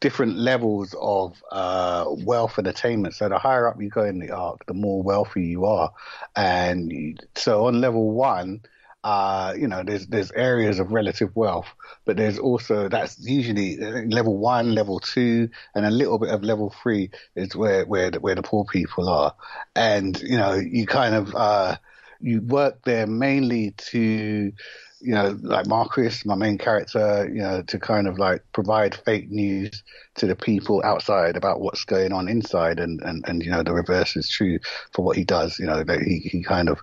different 0.00 0.36
levels 0.38 0.94
of 1.00 1.42
uh, 1.52 2.06
wealth 2.24 2.56
and 2.58 2.66
attainment. 2.66 3.14
So 3.14 3.28
the 3.28 3.38
higher 3.38 3.68
up 3.68 3.80
you 3.82 3.90
go 3.90 4.04
in 4.04 4.20
the 4.20 4.30
ark, 4.30 4.64
the 4.66 4.74
more 4.74 5.02
wealthy 5.02 5.44
you 5.46 5.66
are, 5.66 5.92
and 6.34 7.20
so 7.36 7.66
on 7.66 7.80
level 7.82 8.10
one. 8.12 8.62
Uh, 9.08 9.54
you 9.56 9.66
know, 9.66 9.82
there's 9.82 10.06
there's 10.08 10.30
areas 10.32 10.78
of 10.78 10.92
relative 10.92 11.34
wealth, 11.34 11.68
but 12.04 12.16
there's 12.18 12.38
also 12.38 12.88
that's 12.88 13.16
usually 13.26 13.78
uh, 13.82 14.02
level 14.18 14.36
one, 14.36 14.74
level 14.74 14.98
two, 15.00 15.48
and 15.74 15.86
a 15.86 15.90
little 15.90 16.18
bit 16.18 16.28
of 16.28 16.42
level 16.44 16.68
three 16.82 17.10
is 17.34 17.56
where 17.56 17.86
where 17.86 18.10
where 18.24 18.34
the 18.34 18.42
poor 18.42 18.64
people 18.66 19.08
are, 19.08 19.34
and 19.74 20.20
you 20.20 20.36
know 20.36 20.54
you 20.54 20.84
kind 20.86 21.14
of 21.14 21.34
uh, 21.34 21.76
you 22.20 22.42
work 22.42 22.82
there 22.84 23.06
mainly 23.06 23.70
to 23.92 24.52
you 25.00 25.14
know, 25.14 25.38
like 25.42 25.66
Marcus, 25.66 26.24
my 26.26 26.34
main 26.34 26.58
character, 26.58 27.28
you 27.32 27.40
know, 27.40 27.62
to 27.62 27.78
kind 27.78 28.08
of 28.08 28.18
like 28.18 28.42
provide 28.52 28.94
fake 28.94 29.30
news 29.30 29.82
to 30.16 30.26
the 30.26 30.34
people 30.34 30.82
outside 30.84 31.36
about 31.36 31.60
what's 31.60 31.84
going 31.84 32.12
on 32.12 32.28
inside, 32.28 32.80
and 32.80 33.00
and, 33.02 33.24
and 33.28 33.42
you 33.42 33.50
know, 33.50 33.62
the 33.62 33.72
reverse 33.72 34.16
is 34.16 34.28
true 34.28 34.58
for 34.92 35.04
what 35.04 35.16
he 35.16 35.24
does. 35.24 35.58
You 35.58 35.66
know, 35.66 35.84
that 35.84 36.00
he 36.00 36.18
he 36.18 36.42
kind 36.42 36.68
of 36.68 36.80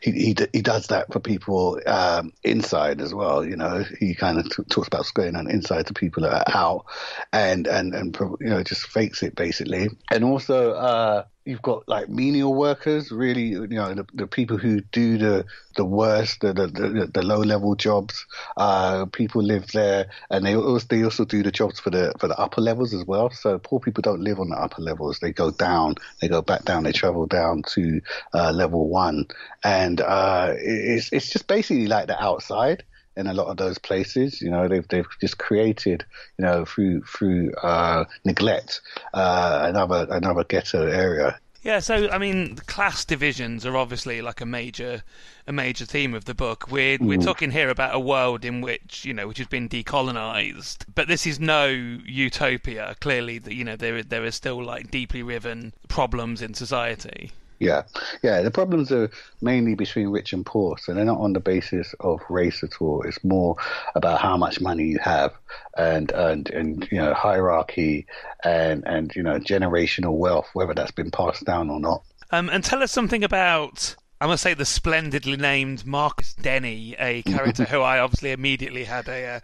he 0.00 0.12
he, 0.12 0.36
he 0.52 0.62
does 0.62 0.88
that 0.88 1.12
for 1.12 1.20
people 1.20 1.80
um, 1.86 2.32
inside 2.42 3.00
as 3.00 3.14
well. 3.14 3.44
You 3.44 3.56
know, 3.56 3.84
he 3.98 4.14
kind 4.14 4.38
of 4.38 4.44
t- 4.50 4.62
talks 4.70 4.88
about 4.88 5.00
what's 5.00 5.12
going 5.12 5.36
on 5.36 5.50
inside 5.50 5.86
to 5.86 5.94
people 5.94 6.22
that 6.24 6.48
are 6.48 6.56
out, 6.56 6.86
and 7.32 7.66
and 7.66 7.94
and 7.94 8.16
you 8.40 8.48
know, 8.50 8.62
just 8.62 8.86
fakes 8.86 9.22
it 9.22 9.34
basically, 9.34 9.88
and 10.10 10.24
also. 10.24 10.72
uh 10.72 11.24
you've 11.44 11.62
got 11.62 11.86
like 11.88 12.08
menial 12.08 12.54
workers, 12.54 13.10
really, 13.10 13.48
you 13.48 13.66
know, 13.66 13.92
the, 13.94 14.06
the 14.14 14.26
people 14.26 14.56
who 14.56 14.80
do 14.80 15.18
the 15.18 15.44
the 15.76 15.84
worst, 15.84 16.40
the 16.40 16.52
the, 16.52 16.66
the, 16.66 17.10
the 17.12 17.22
low 17.22 17.40
level 17.40 17.74
jobs. 17.74 18.26
Uh, 18.56 19.06
people 19.06 19.42
live 19.42 19.66
there, 19.72 20.06
and 20.30 20.44
they 20.44 20.56
also 20.56 20.86
they 20.88 21.04
also 21.04 21.24
do 21.24 21.42
the 21.42 21.52
jobs 21.52 21.78
for 21.78 21.90
the 21.90 22.12
for 22.18 22.28
the 22.28 22.38
upper 22.38 22.60
levels 22.60 22.94
as 22.94 23.04
well. 23.04 23.30
So 23.30 23.58
poor 23.58 23.80
people 23.80 24.02
don't 24.02 24.22
live 24.22 24.40
on 24.40 24.48
the 24.50 24.56
upper 24.56 24.82
levels; 24.82 25.18
they 25.20 25.32
go 25.32 25.50
down, 25.50 25.96
they 26.20 26.28
go 26.28 26.42
back 26.42 26.64
down, 26.64 26.84
they 26.84 26.92
travel 26.92 27.26
down 27.26 27.62
to 27.74 28.00
uh, 28.32 28.52
level 28.52 28.88
one, 28.88 29.26
and 29.62 30.00
uh, 30.00 30.54
it's 30.56 31.12
it's 31.12 31.30
just 31.30 31.46
basically 31.46 31.86
like 31.86 32.06
the 32.06 32.22
outside 32.22 32.84
in 33.16 33.26
a 33.26 33.34
lot 33.34 33.46
of 33.46 33.56
those 33.56 33.78
places. 33.78 34.40
You 34.40 34.50
know, 34.50 34.68
they've 34.68 34.86
they've 34.88 35.06
just 35.20 35.38
created, 35.38 36.04
you 36.38 36.44
know, 36.44 36.64
through 36.64 37.02
through 37.02 37.52
uh, 37.62 38.04
neglect, 38.24 38.80
uh, 39.12 39.66
another 39.68 40.06
another 40.10 40.44
ghetto 40.44 40.86
area. 40.86 41.38
Yeah, 41.64 41.78
so 41.78 42.10
I 42.10 42.18
mean, 42.18 42.56
class 42.56 43.06
divisions 43.06 43.64
are 43.64 43.74
obviously 43.74 44.20
like 44.20 44.42
a 44.42 44.46
major, 44.46 45.02
a 45.46 45.52
major 45.52 45.86
theme 45.86 46.12
of 46.12 46.26
the 46.26 46.34
book. 46.34 46.70
We're 46.70 46.98
we're 47.00 47.18
mm. 47.18 47.24
talking 47.24 47.52
here 47.52 47.70
about 47.70 47.94
a 47.94 47.98
world 47.98 48.44
in 48.44 48.60
which 48.60 49.06
you 49.06 49.14
know 49.14 49.26
which 49.26 49.38
has 49.38 49.46
been 49.46 49.70
decolonized, 49.70 50.84
but 50.94 51.08
this 51.08 51.26
is 51.26 51.40
no 51.40 51.68
utopia. 51.68 52.96
Clearly, 53.00 53.38
that 53.38 53.54
you 53.54 53.64
know 53.64 53.76
there 53.76 54.02
there 54.02 54.24
are 54.24 54.30
still 54.30 54.62
like 54.62 54.90
deeply 54.90 55.22
riven 55.22 55.72
problems 55.88 56.42
in 56.42 56.52
society. 56.52 57.32
Yeah, 57.58 57.82
yeah. 58.22 58.42
The 58.42 58.50
problems 58.50 58.90
are 58.90 59.10
mainly 59.40 59.74
between 59.74 60.08
rich 60.08 60.32
and 60.32 60.44
poor, 60.44 60.76
so 60.78 60.92
they're 60.92 61.04
not 61.04 61.20
on 61.20 61.32
the 61.32 61.40
basis 61.40 61.94
of 62.00 62.20
race 62.28 62.62
at 62.62 62.80
all. 62.80 63.02
It's 63.02 63.22
more 63.22 63.56
about 63.94 64.20
how 64.20 64.36
much 64.36 64.60
money 64.60 64.84
you 64.84 64.98
have, 64.98 65.32
and 65.76 66.10
and 66.12 66.50
and 66.50 66.88
you 66.90 66.98
know 66.98 67.14
hierarchy, 67.14 68.06
and 68.44 68.84
and 68.86 69.14
you 69.14 69.22
know 69.22 69.38
generational 69.38 70.16
wealth, 70.16 70.48
whether 70.52 70.74
that's 70.74 70.90
been 70.90 71.10
passed 71.10 71.44
down 71.44 71.70
or 71.70 71.80
not. 71.80 72.02
Um, 72.30 72.48
and 72.50 72.64
tell 72.64 72.82
us 72.82 72.92
something 72.92 73.22
about. 73.22 73.96
I 74.20 74.26
must 74.26 74.42
say 74.42 74.54
the 74.54 74.64
splendidly 74.64 75.36
named 75.36 75.84
Marcus 75.84 76.34
Denny, 76.34 76.94
a 76.98 77.22
character 77.22 77.64
who 77.70 77.80
I 77.80 77.98
obviously 77.98 78.32
immediately 78.32 78.84
had 78.84 79.08
a. 79.08 79.36
Uh, 79.36 79.40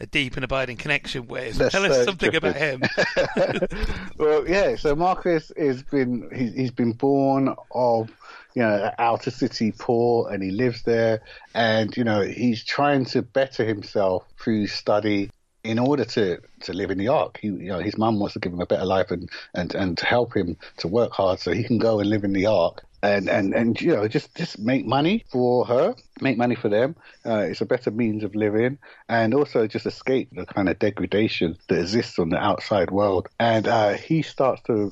a 0.00 0.06
deep 0.06 0.36
and 0.36 0.44
abiding 0.44 0.76
connection 0.76 1.26
with. 1.26 1.56
That's 1.56 1.72
Tell 1.72 1.84
us 1.84 1.96
so 1.96 2.04
something 2.04 2.34
about 2.34 2.56
him. 2.56 2.82
well, 4.18 4.48
yeah. 4.48 4.76
So 4.76 4.94
Marcus 4.94 5.50
has 5.56 5.82
been 5.82 6.28
he's, 6.34 6.54
he's 6.54 6.70
been 6.70 6.92
born 6.92 7.54
of 7.72 8.10
you 8.54 8.62
know 8.62 8.92
outer 8.98 9.30
city 9.30 9.72
poor, 9.76 10.30
and 10.30 10.42
he 10.42 10.50
lives 10.50 10.82
there, 10.82 11.22
and 11.54 11.96
you 11.96 12.04
know 12.04 12.22
he's 12.22 12.64
trying 12.64 13.04
to 13.06 13.22
better 13.22 13.64
himself 13.64 14.24
through 14.38 14.68
study 14.68 15.30
in 15.64 15.78
order 15.78 16.04
to, 16.04 16.38
to 16.60 16.72
live 16.72 16.90
in 16.90 16.98
the 16.98 17.08
ark. 17.08 17.38
He, 17.42 17.48
you 17.48 17.68
know, 17.68 17.80
his 17.80 17.98
mum 17.98 18.18
wants 18.18 18.34
to 18.34 18.38
give 18.38 18.52
him 18.52 18.60
a 18.60 18.66
better 18.66 18.86
life 18.86 19.10
and, 19.10 19.28
and, 19.54 19.74
and 19.74 19.98
to 19.98 20.06
help 20.06 20.34
him 20.34 20.56
to 20.78 20.88
work 20.88 21.12
hard 21.12 21.40
so 21.40 21.52
he 21.52 21.64
can 21.64 21.78
go 21.78 21.98
and 22.00 22.08
live 22.08 22.24
in 22.24 22.32
the 22.32 22.46
ark 22.46 22.84
and 23.02 23.28
and 23.28 23.54
and 23.54 23.80
you 23.80 23.94
know 23.94 24.08
just 24.08 24.34
just 24.34 24.58
make 24.58 24.84
money 24.84 25.24
for 25.30 25.64
her, 25.66 25.94
make 26.20 26.36
money 26.36 26.54
for 26.54 26.68
them. 26.68 26.96
Uh, 27.24 27.46
it's 27.48 27.60
a 27.60 27.66
better 27.66 27.90
means 27.90 28.24
of 28.24 28.34
living, 28.34 28.78
and 29.08 29.34
also 29.34 29.66
just 29.66 29.86
escape 29.86 30.28
the 30.32 30.46
kind 30.46 30.68
of 30.68 30.78
degradation 30.78 31.56
that 31.68 31.78
exists 31.78 32.18
on 32.18 32.30
the 32.30 32.38
outside 32.38 32.90
world. 32.90 33.28
And 33.38 33.66
uh, 33.68 33.92
he 33.94 34.22
starts 34.22 34.62
to 34.62 34.90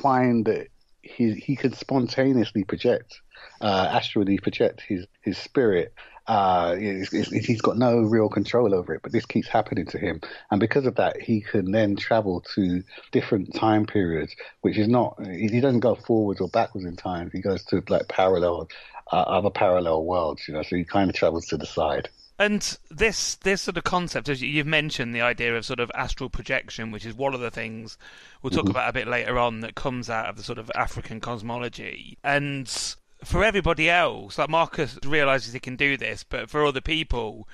find 0.00 0.44
that 0.46 0.68
he 1.02 1.34
he 1.34 1.56
can 1.56 1.72
spontaneously 1.72 2.64
project, 2.64 3.20
uh, 3.60 3.88
astrally 3.90 4.38
project 4.38 4.82
his 4.86 5.06
his 5.22 5.36
spirit 5.36 5.92
uh, 6.30 6.76
he's 6.76 7.60
got 7.60 7.76
no 7.76 7.98
real 8.02 8.28
control 8.28 8.72
over 8.72 8.94
it, 8.94 9.02
but 9.02 9.10
this 9.10 9.26
keeps 9.26 9.48
happening 9.48 9.84
to 9.86 9.98
him. 9.98 10.20
And 10.52 10.60
because 10.60 10.86
of 10.86 10.94
that, 10.94 11.20
he 11.20 11.40
can 11.40 11.72
then 11.72 11.96
travel 11.96 12.44
to 12.54 12.84
different 13.10 13.52
time 13.52 13.84
periods, 13.84 14.36
which 14.60 14.78
is 14.78 14.86
not, 14.86 15.18
he 15.26 15.58
doesn't 15.58 15.80
go 15.80 15.96
forwards 15.96 16.40
or 16.40 16.48
backwards 16.48 16.86
in 16.86 16.94
time. 16.94 17.32
He 17.32 17.40
goes 17.40 17.64
to 17.64 17.82
like 17.88 18.06
parallel, 18.06 18.68
uh, 19.10 19.16
other 19.16 19.50
parallel 19.50 20.04
worlds, 20.04 20.46
you 20.46 20.54
know, 20.54 20.62
so 20.62 20.76
he 20.76 20.84
kind 20.84 21.10
of 21.10 21.16
travels 21.16 21.46
to 21.46 21.56
the 21.56 21.66
side. 21.66 22.08
And 22.38 22.78
this 22.90 23.34
this 23.34 23.62
sort 23.62 23.76
of 23.76 23.84
concept, 23.84 24.28
as 24.28 24.40
you've 24.40 24.66
mentioned, 24.66 25.14
the 25.14 25.20
idea 25.22 25.56
of 25.56 25.66
sort 25.66 25.80
of 25.80 25.90
astral 25.94 26.30
projection, 26.30 26.90
which 26.90 27.04
is 27.04 27.14
one 27.14 27.34
of 27.34 27.40
the 27.40 27.50
things 27.50 27.98
we'll 28.40 28.50
talk 28.50 28.62
mm-hmm. 28.62 28.70
about 28.70 28.88
a 28.88 28.94
bit 28.94 29.08
later 29.08 29.36
on, 29.38 29.60
that 29.60 29.74
comes 29.74 30.08
out 30.08 30.30
of 30.30 30.36
the 30.36 30.42
sort 30.42 30.58
of 30.58 30.70
African 30.74 31.20
cosmology. 31.20 32.16
And 32.24 32.96
for 33.24 33.44
everybody 33.44 33.90
else, 33.90 34.38
like 34.38 34.48
Marcus 34.48 34.98
realizes 35.04 35.52
he 35.52 35.60
can 35.60 35.76
do 35.76 35.96
this, 35.96 36.24
but 36.24 36.50
for 36.50 36.64
other 36.64 36.80
people, 36.80 37.48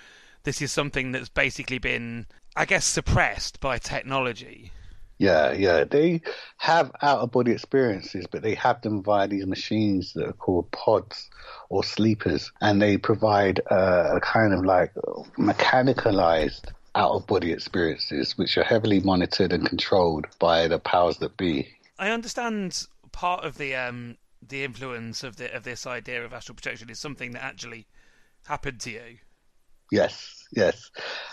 this 0.44 0.62
is 0.62 0.72
something 0.72 1.12
that's 1.12 1.28
basically 1.28 1.78
been, 1.78 2.26
I 2.54 2.64
guess, 2.64 2.84
suppressed 2.84 3.60
by 3.60 3.78
technology. 3.78 4.70
Yeah, 5.18 5.52
yeah. 5.52 5.84
They 5.84 6.20
have 6.58 6.92
out 7.00 7.20
of 7.20 7.30
body 7.30 7.52
experiences, 7.52 8.26
but 8.30 8.42
they 8.42 8.54
have 8.54 8.82
them 8.82 9.02
via 9.02 9.26
these 9.26 9.46
machines 9.46 10.12
that 10.12 10.26
are 10.26 10.32
called 10.34 10.70
pods 10.72 11.30
or 11.68 11.82
sleepers, 11.82 12.52
and 12.60 12.80
they 12.80 12.98
provide 12.98 13.60
uh, 13.70 14.12
a 14.16 14.20
kind 14.20 14.52
of 14.52 14.64
like 14.64 14.92
mechanicalized 15.38 16.66
out 16.94 17.12
of 17.12 17.26
body 17.26 17.52
experiences, 17.52 18.36
which 18.36 18.58
are 18.58 18.64
heavily 18.64 19.00
monitored 19.00 19.52
and 19.52 19.66
controlled 19.66 20.26
by 20.38 20.68
the 20.68 20.78
powers 20.78 21.18
that 21.18 21.36
be. 21.36 21.68
I 21.98 22.10
understand 22.10 22.86
part 23.12 23.44
of 23.44 23.56
the 23.56 23.74
um, 23.74 24.16
the 24.46 24.64
influence 24.64 25.22
of 25.22 25.36
the 25.36 25.54
of 25.54 25.64
this 25.64 25.86
idea 25.86 26.24
of 26.24 26.32
astral 26.32 26.54
projection 26.54 26.90
is 26.90 26.98
something 26.98 27.32
that 27.32 27.44
actually 27.44 27.86
happened 28.46 28.80
to 28.80 28.90
you. 28.90 29.18
Yes, 29.92 30.44
yes, 30.52 30.90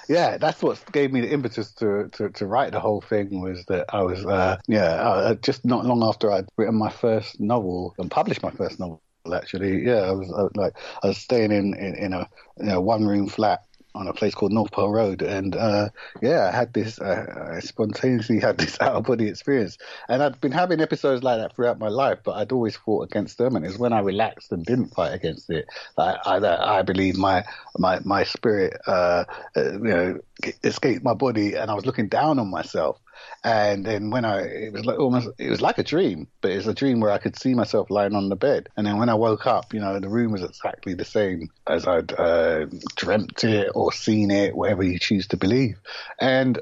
yeah. 0.07 0.37
That's 0.37 0.61
what 0.61 0.79
gave 0.91 1.11
me 1.11 1.21
the 1.21 1.31
impetus 1.31 1.71
to, 1.73 2.07
to, 2.13 2.29
to 2.29 2.45
write 2.45 2.71
the 2.71 2.79
whole 2.79 3.01
thing. 3.01 3.41
Was 3.41 3.65
that 3.65 3.85
I 3.89 4.03
was, 4.03 4.23
uh, 4.25 4.57
yeah, 4.67 4.93
uh, 4.93 5.33
just 5.35 5.65
not 5.65 5.85
long 5.85 6.03
after 6.03 6.31
I'd 6.31 6.45
written 6.57 6.75
my 6.75 6.91
first 6.91 7.39
novel 7.39 7.95
and 7.97 8.11
published 8.11 8.43
my 8.43 8.51
first 8.51 8.79
novel. 8.79 9.01
Actually, 9.33 9.85
yeah, 9.85 10.01
I 10.01 10.11
was 10.11 10.29
like 10.55 10.73
I 11.01 11.07
was 11.07 11.17
staying 11.17 11.51
in 11.51 11.73
in, 11.73 11.95
in 11.95 12.13
a 12.13 12.29
you 12.57 12.65
know, 12.65 12.81
one 12.81 13.05
room 13.05 13.27
flat 13.27 13.61
on 13.95 14.07
a 14.07 14.13
place 14.13 14.33
called 14.33 14.51
North 14.51 14.71
Pole 14.71 14.91
Road, 14.91 15.21
and 15.21 15.55
uh, 15.55 15.89
yeah, 16.21 16.49
I 16.51 16.55
had 16.55 16.73
this. 16.73 16.99
Uh, 16.99 17.51
I 17.55 17.59
spontaneously 17.59 18.39
had 18.41 18.57
this 18.57 18.77
out 18.81 18.95
of 18.95 19.05
body 19.05 19.27
experience, 19.27 19.77
and 20.09 20.23
I'd 20.23 20.39
been 20.41 20.51
having 20.51 20.81
episodes 20.81 21.23
like 21.23 21.39
that 21.39 21.55
throughout 21.55 21.79
my 21.79 21.89
life, 21.89 22.19
but 22.23 22.33
I'd 22.33 22.51
always 22.51 22.75
fought 22.75 23.03
against 23.03 23.37
them. 23.37 23.55
And 23.55 23.65
it's 23.65 23.77
when 23.77 23.93
I 23.93 23.99
relaxed 23.99 24.51
and 24.51 24.65
didn't 24.65 24.93
fight 24.93 25.13
against 25.13 25.49
it 25.49 25.67
that 25.97 26.19
I, 26.25 26.39
that 26.39 26.59
I 26.59 26.81
believe 26.81 27.17
my 27.17 27.43
my 27.77 27.99
my 28.03 28.23
spirit, 28.23 28.79
uh, 28.87 29.25
uh 29.55 29.73
you 29.73 29.79
know, 29.79 30.19
escaped 30.63 31.03
my 31.03 31.13
body, 31.13 31.55
and 31.55 31.69
I 31.69 31.73
was 31.73 31.85
looking 31.85 32.07
down 32.07 32.39
on 32.39 32.49
myself. 32.49 32.99
And 33.43 33.85
then 33.85 34.09
when 34.09 34.25
I, 34.25 34.41
it 34.41 34.73
was 34.73 34.85
like 34.85 34.99
almost, 34.99 35.29
it 35.37 35.49
was 35.49 35.61
like 35.61 35.77
a 35.77 35.83
dream, 35.83 36.27
but 36.41 36.51
it's 36.51 36.67
a 36.67 36.73
dream 36.73 36.99
where 36.99 37.11
I 37.11 37.17
could 37.17 37.37
see 37.37 37.53
myself 37.53 37.89
lying 37.89 38.15
on 38.15 38.29
the 38.29 38.35
bed. 38.35 38.69
And 38.77 38.87
then 38.87 38.97
when 38.97 39.09
I 39.09 39.15
woke 39.15 39.45
up, 39.47 39.73
you 39.73 39.79
know, 39.79 39.99
the 39.99 40.09
room 40.09 40.31
was 40.31 40.43
exactly 40.43 40.93
the 40.93 41.05
same 41.05 41.49
as 41.67 41.87
I'd 41.87 42.13
uh, 42.13 42.67
dreamt 42.95 43.43
it 43.43 43.71
or 43.75 43.91
seen 43.91 44.31
it, 44.31 44.55
whatever 44.55 44.83
you 44.83 44.99
choose 44.99 45.27
to 45.27 45.37
believe. 45.37 45.79
And 46.19 46.59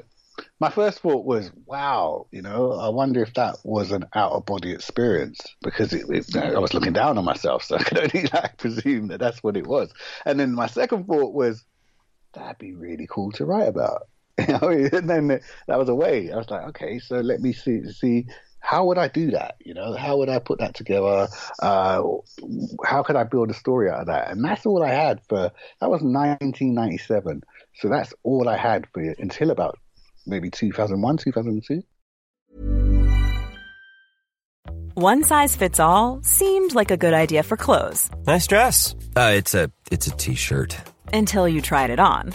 my 0.60 0.70
first 0.70 1.00
thought 1.00 1.24
was, 1.24 1.50
wow, 1.66 2.26
you 2.30 2.42
know, 2.42 2.72
I 2.72 2.88
wonder 2.88 3.22
if 3.22 3.34
that 3.34 3.56
was 3.64 3.90
an 3.92 4.06
out 4.14 4.32
of 4.32 4.46
body 4.46 4.72
experience 4.72 5.40
because 5.62 5.92
it, 5.92 6.06
it, 6.08 6.36
I 6.36 6.58
was 6.58 6.74
looking 6.74 6.92
down 6.92 7.18
on 7.18 7.24
myself, 7.24 7.64
so 7.64 7.76
I 7.76 7.82
could 7.82 7.98
only 8.14 8.28
like 8.32 8.58
presume 8.58 9.08
that 9.08 9.20
that's 9.20 9.42
what 9.42 9.56
it 9.56 9.66
was. 9.66 9.92
And 10.24 10.38
then 10.38 10.52
my 10.52 10.66
second 10.66 11.06
thought 11.06 11.34
was, 11.34 11.64
that'd 12.32 12.58
be 12.58 12.74
really 12.74 13.06
cool 13.08 13.32
to 13.32 13.44
write 13.44 13.68
about. 13.68 14.08
and 14.38 15.08
then 15.08 15.28
that 15.66 15.78
was 15.78 15.88
a 15.88 15.94
way. 15.94 16.32
I 16.32 16.36
was 16.36 16.50
like, 16.50 16.68
okay, 16.68 16.98
so 16.98 17.20
let 17.20 17.40
me 17.40 17.52
see 17.52 17.84
see 17.92 18.26
how 18.62 18.86
would 18.86 18.96
I 18.96 19.08
do 19.08 19.32
that? 19.32 19.56
You 19.64 19.74
know, 19.74 19.94
how 19.94 20.16
would 20.18 20.28
I 20.28 20.38
put 20.38 20.60
that 20.60 20.74
together? 20.74 21.28
Uh, 21.60 22.02
how 22.84 23.02
could 23.02 23.16
I 23.16 23.24
build 23.24 23.50
a 23.50 23.54
story 23.54 23.90
out 23.90 24.02
of 24.02 24.06
that? 24.06 24.30
And 24.30 24.44
that's 24.44 24.64
all 24.64 24.82
I 24.82 24.90
had 24.90 25.20
for 25.28 25.50
that 25.80 25.90
was 25.90 26.02
1997. 26.02 27.42
So 27.74 27.88
that's 27.88 28.14
all 28.22 28.48
I 28.48 28.56
had 28.56 28.86
for 28.94 29.02
you 29.02 29.14
until 29.18 29.50
about 29.50 29.78
maybe 30.26 30.48
2001, 30.48 31.16
2002. 31.16 31.82
One 34.94 35.24
size 35.24 35.56
fits 35.56 35.80
all 35.80 36.20
seemed 36.22 36.74
like 36.74 36.90
a 36.90 36.96
good 36.96 37.14
idea 37.14 37.42
for 37.42 37.56
clothes. 37.56 38.10
Nice 38.26 38.46
dress. 38.46 38.94
Uh, 39.16 39.32
it's 39.34 39.54
a 39.54 39.70
it's 39.90 40.06
a 40.06 40.10
t-shirt. 40.16 40.76
Until 41.12 41.48
you 41.48 41.60
tried 41.60 41.90
it 41.90 41.98
on. 41.98 42.34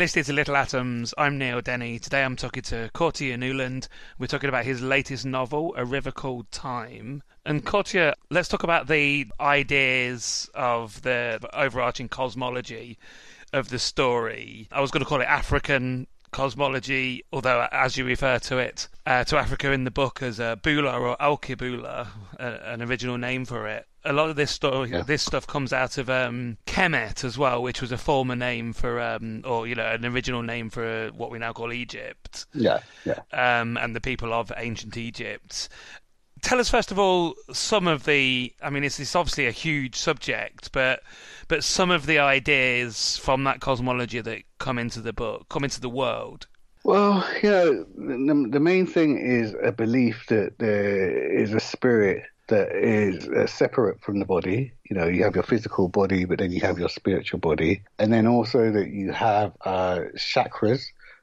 Listening 0.00 0.24
to 0.24 0.32
Little 0.32 0.56
Atoms. 0.56 1.12
I'm 1.18 1.36
Neil 1.36 1.60
Denny. 1.60 1.98
Today 1.98 2.24
I'm 2.24 2.34
talking 2.34 2.62
to 2.62 2.90
Courttia 2.94 3.38
Newland. 3.38 3.86
We're 4.18 4.28
talking 4.28 4.48
about 4.48 4.64
his 4.64 4.80
latest 4.80 5.26
novel, 5.26 5.74
A 5.76 5.84
River 5.84 6.10
Called 6.10 6.50
Time. 6.50 7.22
And 7.44 7.66
Courttia, 7.66 8.14
let's 8.30 8.48
talk 8.48 8.62
about 8.62 8.86
the 8.86 9.26
ideas 9.38 10.48
of 10.54 11.02
the 11.02 11.38
overarching 11.52 12.08
cosmology 12.08 12.96
of 13.52 13.68
the 13.68 13.78
story. 13.78 14.68
I 14.72 14.80
was 14.80 14.90
going 14.90 15.04
to 15.04 15.06
call 15.06 15.20
it 15.20 15.28
African 15.28 16.06
cosmology, 16.30 17.22
although 17.30 17.68
as 17.70 17.98
you 17.98 18.06
refer 18.06 18.38
to 18.38 18.56
it, 18.56 18.88
uh, 19.04 19.24
to 19.24 19.36
Africa 19.36 19.70
in 19.70 19.84
the 19.84 19.90
book 19.90 20.22
as 20.22 20.40
uh, 20.40 20.56
Bula 20.56 20.98
or 20.98 21.14
Alkebula, 21.18 22.06
uh, 22.38 22.58
an 22.64 22.80
original 22.80 23.18
name 23.18 23.44
for 23.44 23.68
it. 23.68 23.86
A 24.04 24.12
lot 24.12 24.30
of 24.30 24.36
this 24.36 24.50
story, 24.50 24.90
yeah. 24.90 25.02
this 25.02 25.22
stuff 25.22 25.46
comes 25.46 25.72
out 25.72 25.98
of 25.98 26.08
um, 26.08 26.56
Kemet 26.66 27.22
as 27.22 27.36
well, 27.36 27.62
which 27.62 27.82
was 27.82 27.92
a 27.92 27.98
former 27.98 28.34
name 28.34 28.72
for, 28.72 28.98
um, 28.98 29.42
or 29.44 29.66
you 29.66 29.74
know, 29.74 29.86
an 29.86 30.06
original 30.06 30.42
name 30.42 30.70
for 30.70 31.10
what 31.14 31.30
we 31.30 31.38
now 31.38 31.52
call 31.52 31.72
Egypt. 31.72 32.46
Yeah, 32.54 32.80
yeah. 33.04 33.20
Um, 33.32 33.76
and 33.76 33.94
the 33.94 34.00
people 34.00 34.32
of 34.32 34.50
ancient 34.56 34.96
Egypt 34.96 35.68
tell 36.42 36.58
us 36.58 36.70
first 36.70 36.90
of 36.90 36.98
all 36.98 37.34
some 37.52 37.86
of 37.86 38.04
the. 38.04 38.52
I 38.62 38.70
mean, 38.70 38.84
it's, 38.84 38.98
it's 39.00 39.14
obviously 39.14 39.46
a 39.46 39.52
huge 39.52 39.96
subject, 39.96 40.72
but 40.72 41.02
but 41.48 41.64
some 41.64 41.90
of 41.90 42.06
the 42.06 42.18
ideas 42.18 43.16
from 43.18 43.44
that 43.44 43.60
cosmology 43.60 44.20
that 44.20 44.42
come 44.58 44.78
into 44.78 45.00
the 45.00 45.12
book, 45.12 45.48
come 45.48 45.64
into 45.64 45.80
the 45.80 45.88
world. 45.88 46.46
Well, 46.82 47.26
you 47.42 47.50
know, 47.50 47.84
the, 47.94 48.48
the 48.52 48.60
main 48.60 48.86
thing 48.86 49.18
is 49.18 49.54
a 49.62 49.70
belief 49.70 50.26
that 50.28 50.58
there 50.58 51.30
is 51.30 51.52
a 51.52 51.60
spirit 51.60 52.22
that 52.50 52.72
is 52.72 53.26
uh, 53.28 53.46
separate 53.46 54.00
from 54.02 54.18
the 54.18 54.26
body. 54.26 54.72
You 54.88 54.96
know, 54.96 55.06
you 55.06 55.24
have 55.24 55.34
your 55.34 55.44
physical 55.44 55.88
body, 55.88 56.24
but 56.24 56.38
then 56.38 56.52
you 56.52 56.60
have 56.60 56.78
your 56.78 56.88
spiritual 56.88 57.40
body, 57.40 57.82
and 57.98 58.12
then 58.12 58.26
also 58.26 58.70
that 58.70 58.90
you 58.90 59.12
have 59.12 59.52
uh, 59.64 60.00
chakras, 60.16 60.82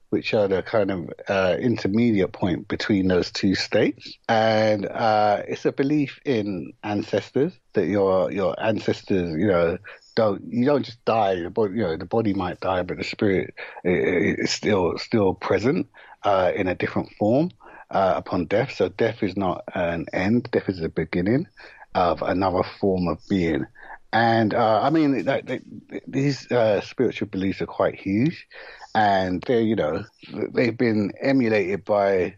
which 0.09 0.33
are 0.33 0.47
the 0.47 0.63
kind 0.63 0.89
of 0.89 1.09
uh, 1.27 1.57
intermediate 1.59 2.31
point 2.31 2.67
between 2.67 3.07
those 3.07 3.31
two 3.31 3.55
states. 3.55 4.17
And 4.27 4.85
uh, 4.85 5.43
it's 5.47 5.65
a 5.65 5.71
belief 5.71 6.19
in 6.25 6.73
ancestors 6.83 7.53
that 7.73 7.87
your 7.87 8.31
your 8.31 8.55
ancestors, 8.61 9.37
you 9.37 9.47
know, 9.47 9.77
don't 10.15 10.41
you 10.47 10.65
don't 10.65 10.83
just 10.83 11.03
die. 11.05 11.35
The 11.35 11.49
body, 11.49 11.75
you 11.75 11.83
know, 11.83 11.97
the 11.97 12.05
body 12.05 12.33
might 12.33 12.59
die, 12.59 12.83
but 12.83 12.97
the 12.97 13.03
spirit 13.03 13.53
is 13.83 14.51
still 14.51 14.97
still 14.97 15.33
present 15.33 15.87
uh, 16.23 16.51
in 16.55 16.67
a 16.67 16.75
different 16.75 17.11
form 17.19 17.51
uh, 17.89 18.13
upon 18.17 18.45
death. 18.45 18.71
So 18.71 18.89
death 18.89 19.23
is 19.23 19.37
not 19.37 19.63
an 19.73 20.05
end. 20.13 20.49
Death 20.51 20.69
is 20.69 20.79
the 20.79 20.89
beginning 20.89 21.47
of 21.95 22.21
another 22.21 22.63
form 22.79 23.07
of 23.07 23.19
being. 23.29 23.65
And 24.13 24.53
uh, 24.53 24.81
I 24.81 24.89
mean, 24.89 25.25
that, 25.25 25.61
these 26.07 26.49
uh, 26.51 26.81
spiritual 26.81 27.27
beliefs 27.27 27.61
are 27.61 27.67
quite 27.67 27.95
huge, 27.95 28.47
and 28.95 29.43
they're 29.45 29.61
you 29.61 29.75
know, 29.75 30.05
they've 30.53 30.77
been 30.77 31.11
emulated 31.21 31.83
by 31.83 32.35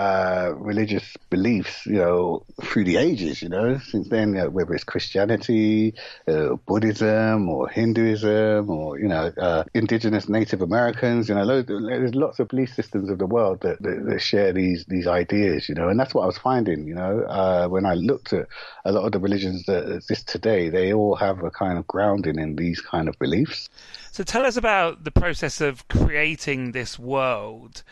uh, 0.00 0.54
religious 0.56 1.14
beliefs, 1.28 1.84
you 1.84 1.98
know, 1.98 2.42
through 2.62 2.84
the 2.84 2.96
ages, 2.96 3.42
you 3.42 3.50
know, 3.50 3.76
since 3.76 4.08
then, 4.08 4.34
uh, 4.34 4.46
whether 4.46 4.72
it's 4.72 4.82
Christianity, 4.82 5.92
uh, 6.26 6.54
Buddhism, 6.64 7.50
or 7.50 7.68
Hinduism, 7.68 8.70
or, 8.70 8.98
you 8.98 9.08
know, 9.08 9.30
uh, 9.36 9.64
indigenous 9.74 10.26
Native 10.26 10.62
Americans, 10.62 11.28
you 11.28 11.34
know, 11.34 11.60
there's 11.60 12.14
lots 12.14 12.38
of 12.38 12.48
belief 12.48 12.72
systems 12.72 13.10
of 13.10 13.18
the 13.18 13.26
world 13.26 13.60
that, 13.60 13.82
that, 13.82 14.06
that, 14.06 14.20
share 14.20 14.54
these, 14.54 14.86
these 14.86 15.06
ideas, 15.06 15.68
you 15.68 15.74
know, 15.74 15.90
and 15.90 16.00
that's 16.00 16.14
what 16.14 16.22
I 16.22 16.26
was 16.26 16.38
finding, 16.38 16.86
you 16.88 16.94
know, 16.94 17.20
uh, 17.24 17.68
when 17.68 17.84
I 17.84 17.92
looked 17.92 18.32
at 18.32 18.46
a 18.86 18.92
lot 18.92 19.04
of 19.04 19.12
the 19.12 19.18
religions 19.18 19.66
that 19.66 19.86
exist 19.96 20.28
today, 20.28 20.70
they 20.70 20.94
all 20.94 21.14
have 21.16 21.42
a 21.42 21.50
kind 21.50 21.76
of 21.76 21.86
grounding 21.86 22.38
in 22.38 22.56
these 22.56 22.80
kind 22.80 23.06
of 23.06 23.18
beliefs. 23.18 23.68
So 24.12 24.24
tell 24.24 24.46
us 24.46 24.56
about 24.56 25.04
the 25.04 25.10
process 25.10 25.60
of 25.60 25.86
creating 25.88 26.72
this 26.72 26.98
world 26.98 27.82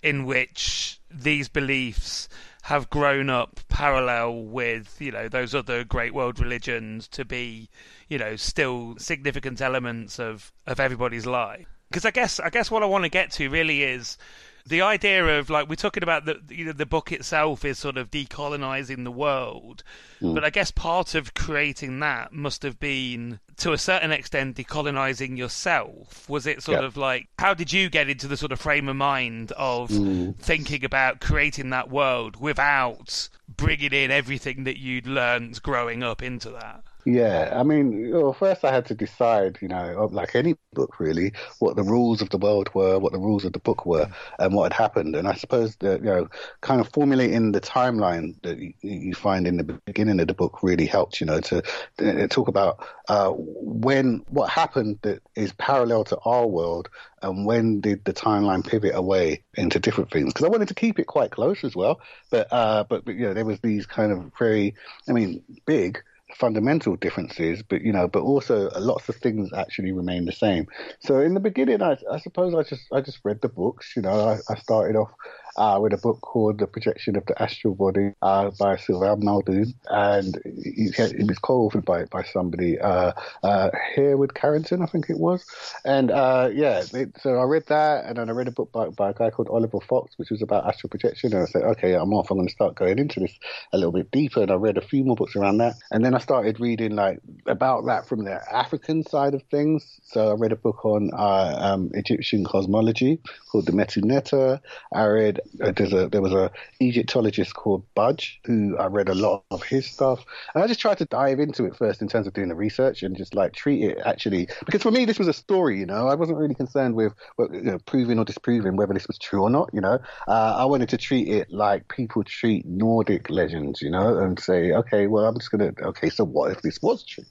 in 0.00 0.26
which 0.26 0.95
these 1.10 1.48
beliefs 1.48 2.28
have 2.62 2.90
grown 2.90 3.30
up 3.30 3.60
parallel 3.68 4.42
with 4.42 4.96
you 5.00 5.12
know 5.12 5.28
those 5.28 5.54
other 5.54 5.84
great 5.84 6.12
world 6.12 6.40
religions 6.40 7.06
to 7.06 7.24
be 7.24 7.68
you 8.08 8.18
know 8.18 8.34
still 8.34 8.96
significant 8.98 9.60
elements 9.60 10.18
of 10.18 10.52
of 10.66 10.80
everybody's 10.80 11.26
life. 11.26 11.66
Because 11.90 12.04
i 12.04 12.10
guess 12.10 12.40
i 12.40 12.50
guess 12.50 12.70
what 12.70 12.82
i 12.82 12.86
want 12.86 13.04
to 13.04 13.10
get 13.10 13.30
to 13.32 13.48
really 13.48 13.82
is 13.84 14.18
the 14.66 14.82
idea 14.82 15.38
of 15.38 15.48
like 15.48 15.68
we're 15.68 15.76
talking 15.76 16.02
about 16.02 16.24
the 16.24 16.40
you 16.48 16.64
know, 16.64 16.72
the 16.72 16.86
book 16.86 17.12
itself 17.12 17.64
is 17.64 17.78
sort 17.78 17.96
of 17.96 18.10
decolonizing 18.10 19.04
the 19.04 19.10
world, 19.10 19.84
mm. 20.20 20.34
but 20.34 20.44
I 20.44 20.50
guess 20.50 20.70
part 20.70 21.14
of 21.14 21.34
creating 21.34 22.00
that 22.00 22.32
must 22.32 22.62
have 22.62 22.80
been 22.80 23.38
to 23.58 23.72
a 23.72 23.78
certain 23.78 24.10
extent 24.10 24.56
decolonizing 24.56 25.38
yourself. 25.38 26.28
Was 26.28 26.46
it 26.46 26.62
sort 26.62 26.80
yeah. 26.80 26.86
of 26.86 26.96
like 26.96 27.28
how 27.38 27.54
did 27.54 27.72
you 27.72 27.88
get 27.88 28.08
into 28.08 28.26
the 28.26 28.36
sort 28.36 28.52
of 28.52 28.60
frame 28.60 28.88
of 28.88 28.96
mind 28.96 29.52
of 29.52 29.90
mm. 29.90 30.36
thinking 30.36 30.84
about 30.84 31.20
creating 31.20 31.70
that 31.70 31.88
world 31.88 32.40
without 32.40 33.28
bringing 33.48 33.92
in 33.92 34.10
everything 34.10 34.64
that 34.64 34.78
you'd 34.78 35.06
learned 35.06 35.62
growing 35.62 36.02
up 36.02 36.22
into 36.22 36.50
that? 36.50 36.82
Yeah, 37.08 37.52
I 37.54 37.62
mean, 37.62 38.10
well, 38.10 38.32
first 38.32 38.64
I 38.64 38.72
had 38.72 38.86
to 38.86 38.94
decide, 38.96 39.58
you 39.62 39.68
know, 39.68 40.08
like 40.10 40.34
any 40.34 40.56
book 40.72 40.98
really, 40.98 41.34
what 41.60 41.76
the 41.76 41.84
rules 41.84 42.20
of 42.20 42.30
the 42.30 42.36
world 42.36 42.68
were, 42.74 42.98
what 42.98 43.12
the 43.12 43.20
rules 43.20 43.44
of 43.44 43.52
the 43.52 43.60
book 43.60 43.86
were, 43.86 44.08
and 44.40 44.52
what 44.52 44.72
had 44.72 44.82
happened. 44.82 45.14
And 45.14 45.28
I 45.28 45.34
suppose 45.34 45.76
that, 45.76 46.00
you 46.00 46.06
know, 46.06 46.28
kind 46.62 46.80
of 46.80 46.88
formulating 46.92 47.52
the 47.52 47.60
timeline 47.60 48.42
that 48.42 48.58
you, 48.82 49.14
find 49.14 49.46
in 49.46 49.56
the 49.56 49.62
beginning 49.86 50.18
of 50.18 50.26
the 50.26 50.34
book 50.34 50.64
really 50.64 50.84
helped, 50.86 51.20
you 51.20 51.26
know, 51.26 51.38
to, 51.42 51.62
to 51.98 52.26
talk 52.26 52.48
about 52.48 52.84
uh, 53.08 53.30
when, 53.30 54.24
what 54.28 54.50
happened 54.50 54.98
that 55.02 55.22
is 55.36 55.52
parallel 55.52 56.02
to 56.04 56.18
our 56.24 56.46
world 56.48 56.88
and 57.22 57.46
when 57.46 57.80
did 57.80 58.04
the 58.04 58.12
timeline 58.12 58.66
pivot 58.66 58.96
away 58.96 59.44
into 59.54 59.78
different 59.78 60.10
things? 60.10 60.32
Because 60.32 60.44
I 60.44 60.50
wanted 60.50 60.68
to 60.68 60.74
keep 60.74 60.98
it 60.98 61.06
quite 61.06 61.30
close 61.30 61.62
as 61.62 61.76
well, 61.76 62.00
but, 62.32 62.48
uh, 62.52 62.82
but, 62.82 63.04
but, 63.04 63.14
you 63.14 63.26
know, 63.28 63.34
there 63.34 63.44
was 63.44 63.60
these 63.60 63.86
kind 63.86 64.10
of 64.10 64.32
very, 64.36 64.74
I 65.08 65.12
mean, 65.12 65.44
big, 65.66 66.02
fundamental 66.36 66.96
differences, 66.96 67.62
but 67.62 67.82
you 67.82 67.92
know, 67.92 68.06
but 68.06 68.22
also 68.22 68.70
lots 68.78 69.08
of 69.08 69.16
things 69.16 69.52
actually 69.52 69.92
remain 69.92 70.24
the 70.26 70.32
same. 70.32 70.66
So 71.00 71.20
in 71.20 71.34
the 71.34 71.40
beginning, 71.40 71.82
I, 71.82 71.96
I 72.10 72.18
suppose 72.18 72.54
I 72.54 72.62
just 72.62 72.86
I 72.92 73.00
just 73.00 73.20
read 73.24 73.40
the 73.40 73.48
books. 73.48 73.94
You 73.96 74.02
know, 74.02 74.28
I, 74.28 74.38
I 74.52 74.56
started 74.56 74.96
off 74.96 75.10
uh, 75.56 75.78
with 75.80 75.92
a 75.92 75.98
book 75.98 76.20
called 76.20 76.58
The 76.58 76.66
Projection 76.66 77.16
of 77.16 77.26
the 77.26 77.40
Astral 77.40 77.74
Body 77.74 78.12
uh, 78.22 78.50
by 78.58 78.76
Sylvan 78.76 79.24
Muldoon. 79.24 79.74
And 79.88 80.40
it, 80.44 81.26
was 81.26 81.38
co-authored 81.38 81.84
by, 81.84 82.04
by 82.04 82.22
somebody, 82.24 82.78
uh, 82.78 83.12
uh, 83.42 83.70
Hereward 83.94 84.34
Carrington, 84.34 84.82
I 84.82 84.86
think 84.86 85.10
it 85.10 85.18
was. 85.18 85.44
And 85.84 86.10
uh, 86.10 86.50
yeah, 86.52 86.84
it, 86.92 87.16
so 87.20 87.36
I 87.36 87.44
read 87.44 87.66
that 87.66 88.04
and 88.04 88.18
then 88.18 88.28
I 88.28 88.32
read 88.32 88.48
a 88.48 88.52
book 88.52 88.72
by, 88.72 88.88
by 88.88 89.10
a 89.10 89.14
guy 89.14 89.30
called 89.30 89.48
Oliver 89.48 89.80
Fox, 89.80 90.14
which 90.16 90.30
was 90.30 90.42
about 90.42 90.66
astral 90.66 90.90
projection. 90.90 91.32
And 91.32 91.42
I 91.42 91.46
said, 91.46 91.62
okay, 91.62 91.94
I'm 91.94 92.12
off. 92.12 92.30
I'm 92.30 92.38
going 92.38 92.48
to 92.48 92.52
start 92.52 92.74
going 92.74 92.98
into 92.98 93.20
this 93.20 93.38
a 93.72 93.78
little 93.78 93.92
bit 93.92 94.10
deeper. 94.10 94.42
And 94.42 94.50
I 94.50 94.54
read 94.54 94.78
a 94.78 94.86
few 94.86 95.04
more 95.04 95.16
books 95.16 95.36
around 95.36 95.58
that. 95.58 95.74
And 95.90 96.04
then 96.04 96.14
I 96.14 96.18
started 96.18 96.60
reading 96.60 96.94
like 96.96 97.20
about 97.46 97.86
that 97.86 98.06
from 98.06 98.24
the 98.24 98.40
African 98.52 99.02
side 99.04 99.34
of 99.34 99.42
things. 99.44 100.00
So 100.04 100.30
I 100.30 100.34
read 100.34 100.52
a 100.52 100.56
book 100.56 100.84
on 100.84 101.10
uh, 101.12 101.56
um, 101.58 101.90
Egyptian 101.94 102.44
cosmology 102.44 103.20
called 103.50 103.66
the 103.66 103.72
Medu 103.72 104.02
Neter. 104.04 104.60
I 104.92 105.04
read 105.04 105.40
there's 105.54 105.92
a 105.92 106.08
there 106.08 106.22
was 106.22 106.32
a 106.32 106.50
Egyptologist 106.80 107.54
called 107.54 107.84
Budge 107.94 108.40
who 108.44 108.76
I 108.78 108.86
read 108.86 109.08
a 109.08 109.14
lot 109.14 109.44
of 109.50 109.62
his 109.62 109.86
stuff, 109.86 110.24
and 110.54 110.62
I 110.62 110.66
just 110.66 110.80
tried 110.80 110.98
to 110.98 111.04
dive 111.04 111.40
into 111.40 111.64
it 111.64 111.76
first 111.76 112.02
in 112.02 112.08
terms 112.08 112.26
of 112.26 112.32
doing 112.32 112.48
the 112.48 112.54
research 112.54 113.02
and 113.02 113.16
just 113.16 113.34
like 113.34 113.52
treat 113.52 113.82
it 113.82 113.98
actually 114.04 114.48
because 114.64 114.82
for 114.82 114.90
me 114.90 115.04
this 115.04 115.18
was 115.18 115.28
a 115.28 115.32
story, 115.32 115.78
you 115.78 115.86
know. 115.86 116.08
I 116.08 116.14
wasn't 116.14 116.38
really 116.38 116.54
concerned 116.54 116.94
with 116.94 117.12
you 117.38 117.62
know, 117.62 117.78
proving 117.86 118.18
or 118.18 118.24
disproving 118.24 118.76
whether 118.76 118.94
this 118.94 119.06
was 119.06 119.18
true 119.18 119.42
or 119.42 119.50
not, 119.50 119.70
you 119.72 119.80
know. 119.80 119.98
Uh, 120.28 120.56
I 120.58 120.64
wanted 120.64 120.88
to 120.90 120.96
treat 120.96 121.28
it 121.28 121.50
like 121.50 121.88
people 121.88 122.24
treat 122.24 122.66
Nordic 122.66 123.30
legends, 123.30 123.82
you 123.82 123.90
know, 123.90 124.18
and 124.18 124.38
say, 124.38 124.72
okay, 124.72 125.06
well, 125.06 125.26
I'm 125.26 125.38
just 125.38 125.50
gonna 125.50 125.72
okay, 125.82 126.10
so 126.10 126.24
what 126.24 126.52
if 126.52 126.62
this 126.62 126.80
was 126.82 127.04
true? 127.04 127.24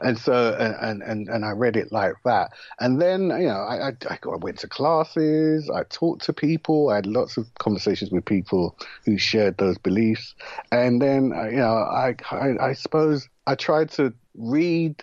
And 0.00 0.18
so 0.18 0.56
and 0.58 1.02
and 1.02 1.28
and 1.28 1.44
I 1.44 1.50
read 1.50 1.76
it 1.76 1.92
like 1.92 2.14
that, 2.24 2.52
and 2.80 3.00
then 3.00 3.22
you 3.22 3.48
know 3.48 3.60
I 3.60 3.88
I, 3.88 3.92
I 4.10 4.36
went 4.36 4.58
to 4.60 4.68
classes, 4.68 5.70
I 5.70 5.84
talked 5.84 6.24
to 6.24 6.32
people, 6.32 6.90
I 6.90 6.96
had 6.96 7.06
lots 7.06 7.36
of 7.36 7.52
conversations 7.58 8.10
with 8.10 8.24
people 8.24 8.76
who 9.04 9.18
shared 9.18 9.58
those 9.58 9.78
beliefs, 9.78 10.34
and 10.72 11.00
then 11.00 11.32
uh, 11.34 11.44
you 11.44 11.56
know 11.56 11.74
I, 11.74 12.14
I, 12.30 12.68
I 12.68 12.72
suppose 12.72 13.28
I 13.46 13.54
tried 13.54 13.90
to 13.92 14.12
read 14.36 15.02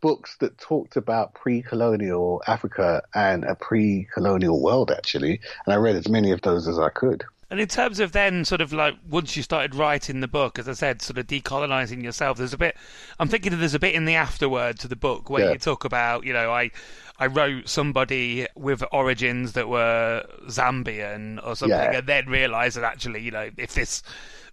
books 0.00 0.36
that 0.40 0.58
talked 0.58 0.96
about 0.96 1.32
pre-colonial 1.32 2.42
Africa 2.46 3.02
and 3.14 3.42
a 3.44 3.54
pre-colonial 3.54 4.62
world 4.62 4.90
actually, 4.90 5.40
and 5.64 5.72
I 5.72 5.76
read 5.76 5.96
as 5.96 6.08
many 6.08 6.30
of 6.30 6.42
those 6.42 6.68
as 6.68 6.78
I 6.78 6.90
could. 6.90 7.24
And 7.50 7.60
in 7.60 7.68
terms 7.68 8.00
of 8.00 8.12
then, 8.12 8.44
sort 8.44 8.60
of 8.60 8.72
like 8.72 8.96
once 9.08 9.36
you 9.36 9.42
started 9.42 9.74
writing 9.74 10.20
the 10.20 10.28
book, 10.28 10.58
as 10.58 10.68
I 10.68 10.72
said, 10.72 11.02
sort 11.02 11.18
of 11.18 11.26
decolonizing 11.26 12.02
yourself, 12.02 12.38
there's 12.38 12.52
a 12.52 12.58
bit. 12.58 12.76
I'm 13.18 13.28
thinking 13.28 13.50
that 13.52 13.58
there's 13.58 13.74
a 13.74 13.78
bit 13.78 13.94
in 13.94 14.04
the 14.04 14.14
afterword 14.14 14.78
to 14.80 14.88
the 14.88 14.96
book 14.96 15.30
where 15.30 15.44
yeah. 15.44 15.52
you 15.52 15.58
talk 15.58 15.84
about, 15.84 16.24
you 16.24 16.32
know, 16.32 16.50
I 16.50 16.70
I 17.18 17.26
wrote 17.26 17.68
somebody 17.68 18.46
with 18.56 18.82
origins 18.92 19.52
that 19.52 19.68
were 19.68 20.26
Zambian 20.48 21.44
or 21.46 21.54
something, 21.54 21.78
yeah. 21.78 21.98
and 21.98 22.06
then 22.06 22.26
realised 22.26 22.76
that 22.76 22.84
actually, 22.84 23.20
you 23.20 23.30
know, 23.30 23.50
if 23.56 23.74
this 23.74 24.02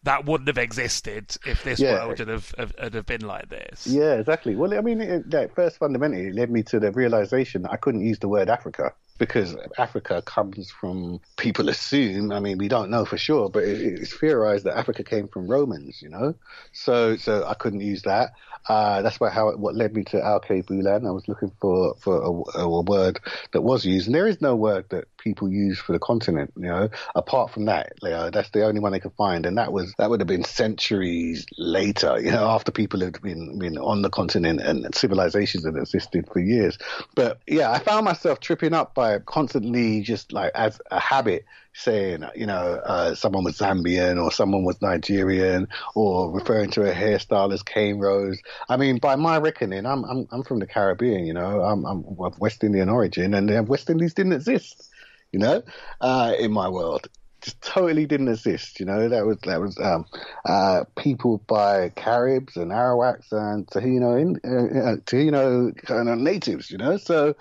that 0.03 0.25
wouldn't 0.25 0.47
have 0.47 0.57
existed 0.57 1.35
if 1.45 1.63
this 1.63 1.79
yeah. 1.79 2.05
world 2.05 2.19
had 2.19 2.27
have, 2.27 2.53
had 2.57 2.93
have 2.93 3.05
been 3.05 3.21
like 3.21 3.49
this. 3.49 3.85
Yeah, 3.87 4.15
exactly. 4.15 4.55
Well, 4.55 4.73
I 4.73 4.81
mean, 4.81 5.01
it, 5.01 5.55
first 5.55 5.77
fundamentally, 5.77 6.27
it 6.27 6.35
led 6.35 6.49
me 6.49 6.63
to 6.63 6.79
the 6.79 6.91
realization 6.91 7.63
that 7.63 7.71
I 7.71 7.77
couldn't 7.77 8.01
use 8.01 8.19
the 8.19 8.27
word 8.27 8.49
Africa 8.49 8.93
because 9.21 9.55
Africa 9.77 10.23
comes 10.23 10.71
from 10.71 11.19
people 11.37 11.69
assume. 11.69 12.31
I 12.31 12.39
mean, 12.39 12.57
we 12.57 12.67
don't 12.67 12.89
know 12.89 13.05
for 13.05 13.19
sure, 13.19 13.49
but 13.49 13.63
it, 13.63 13.79
it's 13.79 14.17
theorized 14.17 14.65
that 14.65 14.75
Africa 14.75 15.03
came 15.03 15.27
from 15.27 15.47
Romans. 15.47 16.01
You 16.01 16.09
know, 16.09 16.35
so 16.71 17.15
so 17.17 17.45
I 17.45 17.53
couldn't 17.53 17.81
use 17.81 18.01
that. 18.01 18.31
Uh, 18.67 19.03
that's 19.03 19.19
what 19.19 19.31
how 19.31 19.55
what 19.57 19.75
led 19.75 19.95
me 19.95 20.03
to 20.05 20.17
Alkebulan. 20.17 21.07
I 21.07 21.11
was 21.11 21.27
looking 21.27 21.51
for 21.61 21.93
for 21.99 22.17
a, 22.55 22.61
a, 22.61 22.81
word 22.81 23.19
that 23.51 23.61
was 23.61 23.85
used, 23.85 24.07
and 24.07 24.15
there 24.15 24.27
is 24.27 24.41
no 24.41 24.55
word 24.55 24.85
that 24.89 25.05
people 25.23 25.49
use 25.49 25.79
for 25.79 25.93
the 25.93 25.99
continent. 25.99 26.51
You 26.55 26.67
know, 26.67 26.89
apart 27.15 27.51
from 27.51 27.65
that, 27.65 27.93
you 28.01 28.09
know, 28.09 28.29
that's 28.29 28.49
the 28.49 28.65
only 28.65 28.79
one 28.79 28.91
they 28.91 28.99
could 28.99 29.13
find, 29.13 29.45
and 29.45 29.57
that 29.57 29.71
was 29.71 29.93
that 29.97 30.09
would 30.09 30.19
have 30.19 30.27
been 30.27 30.43
centuries 30.43 31.45
later. 31.57 32.19
You 32.19 32.31
know, 32.31 32.47
after 32.49 32.71
people 32.71 32.99
had 33.01 33.21
been 33.21 33.59
been 33.59 33.77
on 33.77 34.01
the 34.01 34.09
continent 34.09 34.61
and 34.61 34.93
civilizations 34.95 35.65
had 35.65 35.75
existed 35.75 36.27
for 36.31 36.39
years. 36.39 36.77
But 37.15 37.39
yeah, 37.47 37.71
I 37.71 37.79
found 37.79 38.05
myself 38.05 38.39
tripping 38.39 38.73
up 38.73 38.93
by 38.93 39.19
constantly 39.19 40.01
just 40.01 40.33
like 40.33 40.51
as 40.55 40.79
a 40.91 40.99
habit 40.99 41.45
saying, 41.73 42.23
you 42.35 42.45
know, 42.45 42.81
uh, 42.85 43.15
someone 43.15 43.43
was 43.43 43.57
Zambian 43.57 44.21
or 44.21 44.31
someone 44.31 44.65
was 44.65 44.81
Nigerian 44.81 45.67
or 45.95 46.31
referring 46.31 46.69
to 46.71 46.89
a 46.89 46.93
hairstyle 46.93 47.53
as 47.53 47.63
cane 47.63 47.99
rows. 47.99 48.39
I 48.67 48.77
mean, 48.77 48.97
by 48.97 49.15
my 49.15 49.37
reckoning, 49.37 49.85
I'm, 49.85 50.03
I'm, 50.03 50.27
I'm 50.31 50.43
from 50.43 50.59
the 50.59 50.67
Caribbean, 50.67 51.25
you 51.25 51.33
know, 51.33 51.61
I'm, 51.61 51.85
I'm 51.85 52.03
of 52.19 52.39
West 52.39 52.63
Indian 52.63 52.89
origin 52.89 53.33
and 53.33 53.67
West 53.67 53.89
Indies 53.89 54.13
didn't 54.13 54.33
exist, 54.33 54.90
you 55.31 55.39
know, 55.39 55.61
uh, 56.01 56.33
in 56.37 56.51
my 56.51 56.69
world. 56.69 57.07
Just 57.41 57.59
totally 57.61 58.05
didn't 58.05 58.27
exist, 58.27 58.79
you 58.79 58.85
know. 58.85 59.09
That 59.09 59.25
was 59.25 59.37
that 59.45 59.59
was 59.59 59.75
um, 59.79 60.05
uh, 60.45 60.83
people 60.95 61.39
by 61.47 61.89
Caribs 61.89 62.55
and 62.55 62.71
Arawaks 62.71 63.31
and 63.31 63.65
Taino, 63.65 64.21
in, 64.21 64.39
uh, 64.45 64.91
uh 64.91 64.95
Taino 64.97 65.75
kind 65.85 66.07
of 66.07 66.19
natives, 66.19 66.69
you 66.69 66.77
know. 66.77 66.97
So 66.97 67.35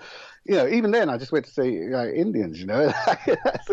you 0.45 0.55
know, 0.55 0.67
even 0.67 0.89
then, 0.91 1.09
I 1.09 1.17
just 1.17 1.31
went 1.31 1.45
to 1.45 1.51
say 1.51 1.69
Indians, 1.69 2.59
you 2.59 2.65
know, 2.65 2.87
that's, 3.27 3.67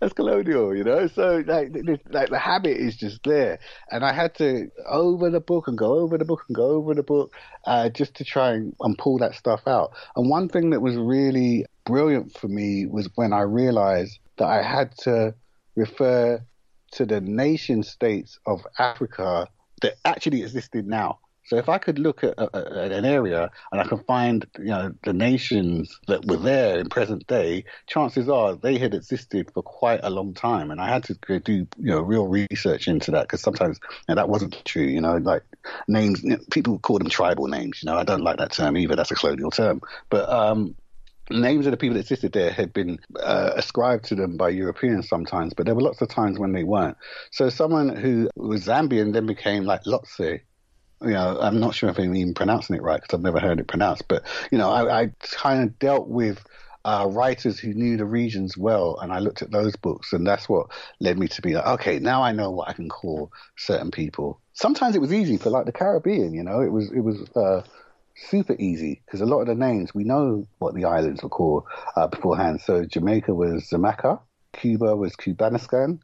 that's, 0.00 0.12
colonial, 0.14 0.74
you 0.74 0.82
know. 0.82 1.06
So 1.08 1.42
like, 1.46 1.72
this, 1.72 1.98
like 2.08 2.30
the 2.30 2.38
habit 2.38 2.78
is 2.78 2.96
just 2.96 3.22
there, 3.24 3.58
and 3.90 4.04
I 4.04 4.12
had 4.12 4.34
to 4.36 4.70
over 4.86 5.28
the 5.28 5.40
book 5.40 5.68
and 5.68 5.76
go 5.76 5.98
over 5.98 6.16
the 6.16 6.24
book 6.24 6.44
and 6.48 6.56
go 6.56 6.70
over 6.70 6.94
the 6.94 7.02
book, 7.02 7.34
uh, 7.66 7.90
just 7.90 8.14
to 8.14 8.24
try 8.24 8.52
and, 8.52 8.74
and 8.80 8.96
pull 8.96 9.18
that 9.18 9.34
stuff 9.34 9.66
out. 9.66 9.92
And 10.16 10.30
one 10.30 10.48
thing 10.48 10.70
that 10.70 10.80
was 10.80 10.96
really 10.96 11.66
brilliant 11.84 12.36
for 12.38 12.48
me 12.48 12.86
was 12.86 13.10
when 13.16 13.34
I 13.34 13.42
realized 13.42 14.18
that 14.38 14.46
I 14.48 14.62
had 14.62 14.96
to 14.98 15.34
refer 15.74 16.42
to 16.92 17.04
the 17.04 17.20
nation 17.20 17.82
states 17.82 18.38
of 18.46 18.66
Africa 18.78 19.48
that 19.82 19.96
actually 20.04 20.42
existed 20.42 20.86
now. 20.86 21.18
So 21.46 21.56
if 21.56 21.68
I 21.68 21.78
could 21.78 21.98
look 21.98 22.24
at, 22.24 22.34
at, 22.38 22.92
an 22.92 23.04
area 23.04 23.50
and 23.70 23.80
I 23.80 23.84
can 23.84 24.02
find, 24.04 24.46
you 24.58 24.66
know, 24.66 24.92
the 25.04 25.12
nations 25.12 25.98
that 26.08 26.26
were 26.26 26.36
there 26.36 26.78
in 26.78 26.88
present 26.88 27.26
day, 27.26 27.64
chances 27.86 28.28
are 28.28 28.56
they 28.56 28.78
had 28.78 28.94
existed 28.94 29.50
for 29.54 29.62
quite 29.62 30.00
a 30.02 30.10
long 30.10 30.34
time. 30.34 30.70
And 30.70 30.80
I 30.80 30.88
had 30.88 31.04
to 31.04 31.40
do, 31.40 31.54
you 31.54 31.66
know, 31.78 32.00
real 32.00 32.26
research 32.26 32.88
into 32.88 33.12
that 33.12 33.22
because 33.22 33.42
sometimes 33.42 33.78
you 34.08 34.14
know, 34.14 34.16
that 34.16 34.28
wasn't 34.28 34.60
true. 34.64 34.82
You 34.82 35.00
know, 35.00 35.16
like 35.18 35.42
names, 35.86 36.22
you 36.22 36.30
know, 36.30 36.38
people 36.50 36.78
call 36.78 36.98
them 36.98 37.08
tribal 37.08 37.46
names. 37.46 37.80
You 37.82 37.90
know, 37.90 37.96
I 37.96 38.04
don't 38.04 38.22
like 38.22 38.38
that 38.38 38.52
term 38.52 38.76
either. 38.76 38.96
That's 38.96 39.12
a 39.12 39.14
colonial 39.14 39.50
term. 39.52 39.80
But 40.10 40.28
um, 40.28 40.74
names 41.30 41.66
of 41.66 41.70
the 41.70 41.76
people 41.76 41.94
that 41.94 42.00
existed 42.00 42.32
there 42.32 42.50
had 42.50 42.72
been 42.72 42.98
uh, 43.22 43.52
ascribed 43.56 44.06
to 44.06 44.14
them 44.14 44.36
by 44.36 44.48
Europeans 44.48 45.08
sometimes, 45.08 45.54
but 45.54 45.66
there 45.66 45.74
were 45.74 45.82
lots 45.82 46.00
of 46.02 46.08
times 46.08 46.38
when 46.38 46.52
they 46.52 46.64
weren't. 46.64 46.96
So 47.30 47.50
someone 47.50 47.94
who 47.94 48.30
was 48.36 48.66
Zambian 48.66 49.12
then 49.12 49.26
became 49.26 49.64
like 49.64 49.82
Lotse, 49.86 50.40
you 51.02 51.10
know, 51.10 51.38
I'm 51.40 51.60
not 51.60 51.74
sure 51.74 51.90
if 51.90 51.98
I'm 51.98 52.14
even 52.14 52.34
pronouncing 52.34 52.76
it 52.76 52.82
right 52.82 53.00
because 53.00 53.16
I've 53.16 53.24
never 53.24 53.40
heard 53.40 53.60
it 53.60 53.68
pronounced. 53.68 54.08
But 54.08 54.24
you 54.50 54.58
know, 54.58 54.70
I, 54.70 55.02
I 55.02 55.12
kind 55.20 55.62
of 55.62 55.78
dealt 55.78 56.08
with 56.08 56.42
uh, 56.84 57.06
writers 57.10 57.58
who 57.58 57.74
knew 57.74 57.96
the 57.96 58.04
regions 58.04 58.56
well, 58.56 58.98
and 59.00 59.12
I 59.12 59.18
looked 59.18 59.42
at 59.42 59.50
those 59.50 59.76
books, 59.76 60.12
and 60.12 60.26
that's 60.26 60.48
what 60.48 60.68
led 61.00 61.18
me 61.18 61.28
to 61.28 61.42
be 61.42 61.54
like, 61.54 61.66
okay, 61.66 61.98
now 61.98 62.22
I 62.22 62.32
know 62.32 62.50
what 62.50 62.68
I 62.68 62.72
can 62.72 62.88
call 62.88 63.32
certain 63.56 63.90
people. 63.90 64.40
Sometimes 64.52 64.94
it 64.94 65.00
was 65.00 65.12
easy 65.12 65.36
for 65.36 65.50
like 65.50 65.66
the 65.66 65.72
Caribbean, 65.72 66.32
you 66.32 66.42
know, 66.42 66.60
it 66.60 66.70
was 66.70 66.90
it 66.92 67.00
was 67.00 67.28
uh, 67.36 67.62
super 68.16 68.56
easy 68.58 69.02
because 69.04 69.20
a 69.20 69.26
lot 69.26 69.40
of 69.40 69.46
the 69.46 69.54
names 69.54 69.94
we 69.94 70.04
know 70.04 70.46
what 70.58 70.74
the 70.74 70.84
islands 70.84 71.22
were 71.22 71.28
called 71.28 71.64
uh, 71.96 72.06
beforehand. 72.06 72.60
So 72.60 72.84
Jamaica 72.84 73.34
was 73.34 73.68
Xaymaca, 73.68 74.20
Cuba 74.54 74.96
was 74.96 75.14
Cubaniscan, 75.16 75.98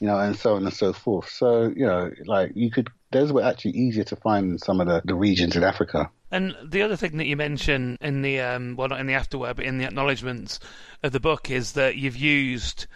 you 0.00 0.06
know, 0.06 0.18
and 0.18 0.36
so 0.36 0.54
on 0.54 0.64
and 0.64 0.74
so 0.74 0.92
forth. 0.92 1.28
So, 1.28 1.72
you 1.74 1.86
know, 1.86 2.10
like 2.26 2.52
you 2.54 2.70
could, 2.70 2.88
those 3.10 3.32
were 3.32 3.42
actually 3.42 3.72
easier 3.72 4.04
to 4.04 4.16
find 4.16 4.52
in 4.52 4.58
some 4.58 4.80
of 4.80 4.86
the, 4.86 5.02
the 5.04 5.14
regions 5.14 5.56
in 5.56 5.64
Africa. 5.64 6.10
And 6.30 6.54
the 6.62 6.82
other 6.82 6.96
thing 6.96 7.16
that 7.16 7.26
you 7.26 7.36
mention 7.36 7.96
in 8.00 8.22
the, 8.22 8.40
um, 8.40 8.76
well, 8.76 8.88
not 8.88 9.00
in 9.00 9.06
the 9.06 9.14
afterword, 9.14 9.56
but 9.56 9.64
in 9.64 9.78
the 9.78 9.86
acknowledgements 9.86 10.60
of 11.02 11.12
the 11.12 11.20
book 11.20 11.50
is 11.50 11.72
that 11.72 11.96
you've 11.96 12.16
used, 12.16 12.86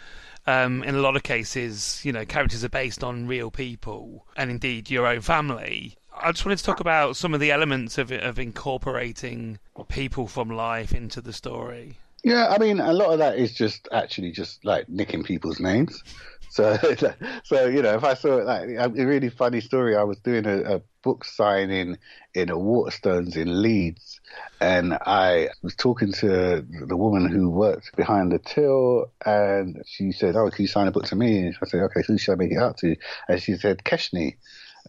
um, 0.45 0.83
in 0.83 0.93
a 0.93 1.01
lot 1.01 1.15
of 1.15 1.23
cases, 1.23 2.01
you 2.03 2.11
know, 2.11 2.25
characters 2.25 2.63
are 2.63 2.69
based 2.69 3.03
on 3.03 3.27
real 3.27 3.49
people 3.49 4.27
and 4.37 4.51
indeed 4.51 4.91
your 4.91 5.07
own 5.07 5.21
family. 5.21 5.97
I 6.15 6.31
just 6.31 6.45
wanted 6.45 6.59
to 6.59 6.63
talk 6.63 6.79
about 6.79 7.15
some 7.15 7.33
of 7.33 7.39
the 7.39 7.51
elements 7.51 7.97
of 7.97 8.11
of 8.11 8.37
incorporating 8.37 9.57
people 9.87 10.27
from 10.27 10.49
life 10.49 10.93
into 10.93 11.21
the 11.21 11.33
story. 11.33 11.97
Yeah, 12.23 12.47
I 12.47 12.57
mean, 12.57 12.79
a 12.79 12.93
lot 12.93 13.11
of 13.11 13.19
that 13.19 13.37
is 13.37 13.53
just 13.53 13.87
actually 13.91 14.31
just 14.31 14.63
like 14.63 14.87
nicking 14.87 15.23
people's 15.23 15.59
names. 15.59 16.03
So, 16.47 16.77
so 17.43 17.65
you 17.65 17.81
know, 17.81 17.95
if 17.95 18.03
I 18.03 18.13
saw 18.13 18.35
like 18.35 18.69
a 18.77 18.89
really 18.89 19.29
funny 19.29 19.59
story, 19.59 19.95
I 19.97 20.03
was 20.03 20.19
doing 20.19 20.45
a, 20.45 20.75
a 20.75 20.81
book 21.03 21.25
signing 21.25 21.97
in 22.33 22.49
a 22.49 22.55
Waterstones 22.55 23.35
in 23.35 23.61
Leeds, 23.61 24.21
and 24.61 24.93
I 24.93 25.49
was 25.63 25.75
talking 25.75 26.13
to 26.13 26.65
the 26.87 26.95
woman 26.95 27.29
who 27.29 27.49
worked 27.49 27.95
behind 27.97 28.31
the 28.31 28.39
till, 28.39 29.11
and 29.25 29.81
she 29.85 30.13
said, 30.13 30.35
"Oh, 30.37 30.49
can 30.49 30.63
you 30.63 30.69
sign 30.69 30.87
a 30.87 30.91
book 30.91 31.05
to 31.05 31.15
me?" 31.17 31.49
I 31.49 31.65
said, 31.67 31.81
"Okay, 31.81 32.03
who 32.07 32.17
should 32.17 32.33
I 32.33 32.35
make 32.35 32.51
it 32.51 32.57
out 32.57 32.77
to?" 32.77 32.95
And 33.27 33.41
she 33.41 33.55
said, 33.55 33.83
"Keshni," 33.83 34.37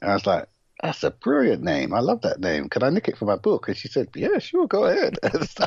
and 0.01 0.11
I 0.11 0.15
was 0.15 0.27
like, 0.27 0.47
that's 0.85 1.03
a 1.03 1.11
brilliant 1.11 1.63
name. 1.63 1.95
I 1.95 2.01
love 2.01 2.21
that 2.23 2.41
name. 2.41 2.69
Can 2.69 2.83
I 2.83 2.91
nick 2.91 3.09
it 3.09 3.17
for 3.17 3.25
my 3.25 3.37
book? 3.37 3.69
And 3.69 3.77
she 3.77 3.89
said, 3.89 4.11
yeah, 4.15 4.39
sure, 4.39 4.67
go 4.67 4.85
ahead. 4.85 5.19
so 5.49 5.65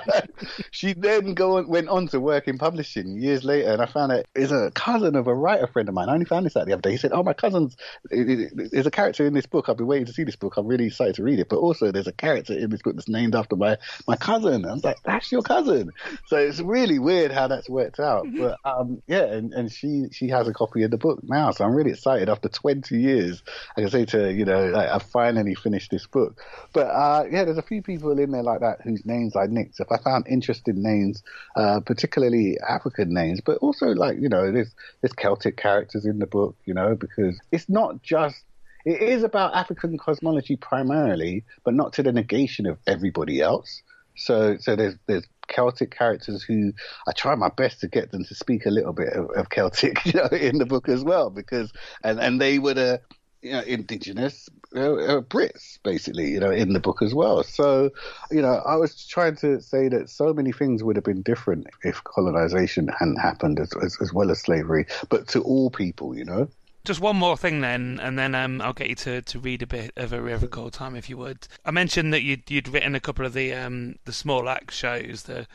she 0.70 0.94
then 0.94 1.34
go 1.34 1.58
on, 1.58 1.68
went 1.68 1.90
on 1.90 2.08
to 2.10 2.20
work 2.20 2.48
in 2.48 2.60
publishing 2.60 3.20
years 3.20 3.44
later. 3.44 3.72
And 3.72 3.82
I 3.82 3.88
found 3.88 4.12
out 4.12 4.26
is 4.36 4.52
a 4.52 4.70
cousin 4.76 5.16
of 5.16 5.26
a 5.26 5.34
writer 5.34 5.66
friend 5.66 5.90
of 5.90 5.96
mine. 5.96 6.08
I 6.08 6.14
only 6.14 6.26
found 6.26 6.46
this 6.46 6.56
out 6.56 6.68
the 6.68 6.74
other 6.74 6.84
day. 6.84 6.92
He 6.92 6.98
said, 6.98 7.14
oh, 7.14 7.24
my 7.24 7.34
cousin's, 7.34 7.76
there's 8.12 8.86
a 8.86 8.92
character 8.92 9.26
in 9.26 9.34
this 9.34 9.48
book. 9.48 9.70
I've 9.70 9.78
been 9.78 9.88
waiting 9.88 10.06
to 10.06 10.14
see 10.14 10.24
this 10.24 10.36
book. 10.36 10.56
I'm 10.56 10.68
really 10.68 10.86
excited 10.86 11.16
to 11.16 11.24
read 11.24 11.40
it. 11.40 11.50
But 11.50 11.58
also 11.58 11.92
there's 11.92 12.06
a 12.06 12.14
character 12.14 12.54
in 12.54 12.70
this 12.70 12.84
book 12.84 12.96
that's 12.96 13.10
named 13.10 13.34
after 13.34 13.56
my, 13.56 13.78
my 14.08 14.18
cousin. 14.18 14.66
I 14.66 14.74
was 14.74 14.84
like, 14.84 14.98
that's 15.04 15.32
your 15.32 15.42
cousin. 15.42 15.94
So 16.28 16.38
it's 16.38 16.60
really 16.60 17.00
weird 17.00 17.32
how 17.32 17.48
that's 17.48 17.68
worked 17.68 18.00
out. 18.00 18.28
Mm-hmm. 18.28 18.38
But 18.40 18.60
um, 18.64 19.02
yeah, 19.08 19.24
and, 19.24 19.52
and 19.52 19.72
she, 19.72 20.10
she 20.12 20.28
has 20.28 20.48
a 20.48 20.54
copy 20.54 20.84
of 20.84 20.92
the 20.92 20.98
book 20.98 21.22
now. 21.24 21.50
So 21.50 21.66
I'm 21.66 21.74
really 21.74 21.92
excited. 21.92 22.30
After 22.30 22.50
20 22.50 22.96
years, 23.00 23.42
I 23.76 23.82
can 23.82 23.90
say 23.90 24.06
to 24.06 24.18
her, 24.20 24.30
you 24.30 24.46
know, 24.46 24.68
like, 24.68 24.90
I've 24.90 25.07
finally 25.12 25.56
finished 25.56 25.92
this 25.92 26.06
book. 26.06 26.40
But 26.74 26.88
uh, 26.88 27.26
yeah, 27.32 27.46
there's 27.46 27.58
a 27.58 27.64
few 27.64 27.82
people 27.82 28.18
in 28.18 28.32
there 28.32 28.44
like 28.44 28.62
that 28.62 28.82
whose 28.82 29.06
names 29.06 29.36
I 29.36 29.48
nicked. 29.48 29.80
If 29.80 29.92
I 29.92 29.98
found 29.98 30.28
interesting 30.28 30.82
names, 30.82 31.24
uh, 31.56 31.80
particularly 31.82 32.58
African 32.68 33.14
names, 33.14 33.42
but 33.42 33.58
also 33.58 33.88
like 33.88 34.18
you 34.20 34.30
know, 34.30 34.52
there's 34.52 34.74
there's 35.02 35.14
Celtic 35.14 35.58
characters 35.58 36.06
in 36.06 36.20
the 36.20 36.28
book, 36.28 36.56
you 36.66 36.74
know, 36.74 36.96
because 36.96 37.40
it's 37.52 37.70
not 37.70 38.02
just 38.02 38.44
it 38.88 39.02
is 39.02 39.24
about 39.24 39.54
African 39.54 39.98
cosmology 39.98 40.56
primarily, 40.56 41.44
but 41.66 41.74
not 41.74 41.92
to 41.94 42.04
the 42.04 42.14
negation 42.14 42.66
of 42.66 42.78
everybody 42.88 43.42
else. 43.42 43.82
So, 44.16 44.58
so 44.60 44.78
there's 44.78 44.96
there's 45.08 45.26
Celtic 45.48 45.92
characters 45.92 46.42
who 46.42 46.72
I 47.08 47.12
try 47.12 47.36
my 47.36 47.50
best 47.50 47.82
to 47.82 47.88
get 47.88 48.12
them 48.12 48.24
to 48.24 48.36
speak 48.36 48.66
a 48.66 48.70
little 48.70 48.94
bit 48.94 49.14
of, 49.14 49.30
of 49.32 49.50
Celtic, 49.50 50.06
you 50.06 50.14
know, 50.14 50.28
in 50.28 50.58
the 50.58 50.66
book 50.66 50.88
as 50.88 51.04
well, 51.04 51.30
because 51.30 51.72
and 52.04 52.20
and 52.20 52.40
they 52.40 52.60
were 52.60 52.74
the 52.74 53.02
you 53.42 53.52
know, 53.52 53.62
indigenous 53.62 54.50
uh, 54.76 54.94
uh, 54.94 55.22
Brits, 55.22 55.80
basically, 55.84 56.32
you 56.32 56.40
know, 56.40 56.52
in 56.52 56.74
the 56.74 56.80
book 56.80 57.02
as 57.02 57.14
well. 57.14 57.44
So, 57.44 57.92
you 58.32 58.42
know, 58.42 58.62
I 58.66 58.76
was 58.76 59.06
trying 59.06 59.36
to 59.38 59.62
say 59.62 59.88
that 59.90 60.10
so 60.10 60.34
many 60.34 60.52
things 60.52 60.84
would 60.84 60.96
have 60.96 61.06
been 61.06 61.22
different 61.22 61.68
if 61.84 62.04
colonization 62.04 62.88
hadn't 62.88 63.18
happened, 63.18 63.60
as, 63.60 63.72
as, 63.82 63.98
as 64.02 64.14
well 64.14 64.32
as 64.32 64.40
slavery, 64.40 64.86
but 65.10 65.28
to 65.30 65.42
all 65.44 65.70
people, 65.70 66.18
you 66.18 66.26
know. 66.26 66.48
Just 66.84 67.02
one 67.02 67.18
more 67.18 67.36
thing 67.36 67.62
then, 67.62 68.00
and 68.02 68.18
then 68.18 68.34
um, 68.34 68.62
I'll 68.62 68.74
get 68.74 68.90
you 68.90 68.96
to, 68.96 69.22
to 69.22 69.40
read 69.40 69.62
a 69.62 69.68
bit 69.68 69.92
of 69.98 70.14
a 70.14 70.22
River 70.22 70.48
Called 70.48 70.74
Time 70.74 70.96
if 70.96 71.10
you 71.10 71.18
would. 71.18 71.48
I 71.66 71.72
mentioned 71.72 72.14
that 72.14 72.24
you'd 72.24 72.50
you'd 72.50 72.70
written 72.70 72.96
a 72.96 73.02
couple 73.02 73.26
of 73.26 73.34
the 73.34 73.54
um, 73.54 73.98
the 74.06 74.14
Small 74.14 74.48
Axe 74.48 74.74
shows, 74.74 75.24
the 75.24 75.48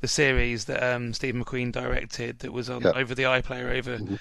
the 0.00 0.06
series 0.06 0.66
that 0.66 0.80
um, 0.80 1.12
Steve 1.12 1.34
McQueen 1.34 1.72
directed 1.72 2.38
that 2.38 2.52
was 2.52 2.70
on 2.70 2.86
over 2.86 3.16
the 3.16 3.24
iPlayer 3.24 3.76
over. 3.76 3.98
Mm-hmm 3.98 4.14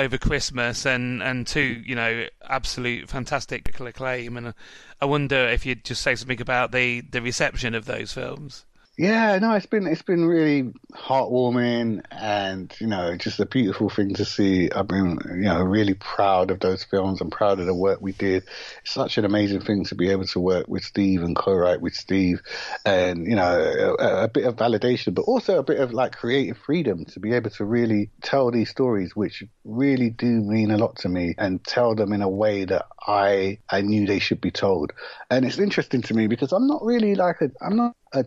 over 0.00 0.18
Christmas, 0.18 0.84
and 0.86 1.22
and 1.22 1.46
two, 1.46 1.82
you 1.86 1.94
know, 1.94 2.26
absolute 2.48 3.08
fantastic 3.08 3.78
acclaim. 3.86 4.36
And 4.36 4.54
I 5.00 5.04
wonder 5.04 5.48
if 5.48 5.64
you'd 5.64 5.84
just 5.84 6.02
say 6.02 6.14
something 6.14 6.40
about 6.40 6.72
the 6.72 7.02
the 7.02 7.22
reception 7.22 7.74
of 7.74 7.84
those 7.84 8.12
films. 8.12 8.64
Yeah, 8.98 9.38
no, 9.38 9.54
it's 9.54 9.64
been 9.64 9.86
it's 9.86 10.02
been 10.02 10.26
really 10.26 10.74
heartwarming 10.92 12.02
and 12.10 12.74
you 12.80 12.86
know 12.86 13.16
just 13.16 13.40
a 13.40 13.46
beautiful 13.46 13.88
thing 13.88 14.12
to 14.14 14.26
see. 14.26 14.70
I've 14.70 14.88
been 14.88 15.18
you 15.30 15.44
know 15.44 15.62
really 15.62 15.94
proud 15.94 16.50
of 16.50 16.60
those 16.60 16.84
films. 16.84 17.22
I'm 17.22 17.30
proud 17.30 17.60
of 17.60 17.66
the 17.66 17.74
work 17.74 18.02
we 18.02 18.12
did. 18.12 18.42
It's 18.82 18.92
such 18.92 19.16
an 19.16 19.24
amazing 19.24 19.62
thing 19.62 19.84
to 19.86 19.94
be 19.94 20.10
able 20.10 20.26
to 20.26 20.40
work 20.40 20.66
with 20.68 20.84
Steve 20.84 21.22
and 21.22 21.34
co-write 21.34 21.80
with 21.80 21.94
Steve, 21.94 22.42
and 22.84 23.26
you 23.26 23.36
know 23.36 23.96
a, 23.98 24.24
a 24.24 24.28
bit 24.28 24.44
of 24.44 24.56
validation, 24.56 25.14
but 25.14 25.22
also 25.22 25.58
a 25.58 25.62
bit 25.62 25.80
of 25.80 25.94
like 25.94 26.12
creative 26.12 26.58
freedom 26.58 27.06
to 27.06 27.20
be 27.20 27.32
able 27.32 27.50
to 27.50 27.64
really 27.64 28.10
tell 28.22 28.50
these 28.50 28.68
stories, 28.68 29.16
which 29.16 29.42
really 29.64 30.10
do 30.10 30.26
mean 30.26 30.70
a 30.70 30.76
lot 30.76 30.96
to 30.96 31.08
me, 31.08 31.34
and 31.38 31.64
tell 31.64 31.94
them 31.94 32.12
in 32.12 32.20
a 32.20 32.28
way 32.28 32.66
that 32.66 32.84
I 33.06 33.60
I 33.70 33.80
knew 33.80 34.04
they 34.06 34.18
should 34.18 34.42
be 34.42 34.50
told. 34.50 34.92
And 35.30 35.46
it's 35.46 35.58
interesting 35.58 36.02
to 36.02 36.12
me 36.14 36.26
because 36.26 36.52
I'm 36.52 36.66
not 36.66 36.84
really 36.84 37.14
like 37.14 37.40
a 37.40 37.50
I'm 37.62 37.76
not 37.76 37.94
a 38.12 38.24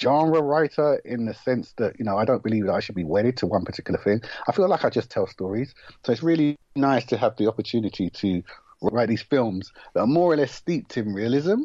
genre 0.00 0.42
writer 0.42 1.00
in 1.04 1.26
the 1.26 1.34
sense 1.34 1.72
that 1.78 1.98
you 1.98 2.04
know 2.04 2.16
I 2.16 2.24
don't 2.24 2.42
believe 2.42 2.66
that 2.66 2.74
I 2.74 2.80
should 2.80 2.94
be 2.94 3.04
wedded 3.04 3.36
to 3.38 3.46
one 3.46 3.64
particular 3.64 4.00
thing. 4.00 4.20
I 4.48 4.52
feel 4.52 4.68
like 4.68 4.84
I 4.84 4.90
just 4.90 5.10
tell 5.10 5.26
stories. 5.26 5.74
So 6.04 6.12
it's 6.12 6.22
really 6.22 6.56
nice 6.76 7.04
to 7.06 7.16
have 7.16 7.36
the 7.36 7.46
opportunity 7.46 8.10
to 8.10 8.42
write 8.82 9.08
these 9.08 9.22
films 9.22 9.72
that 9.94 10.00
are 10.00 10.06
more 10.06 10.32
or 10.32 10.36
less 10.36 10.52
steeped 10.52 10.96
in 10.96 11.14
realism, 11.14 11.62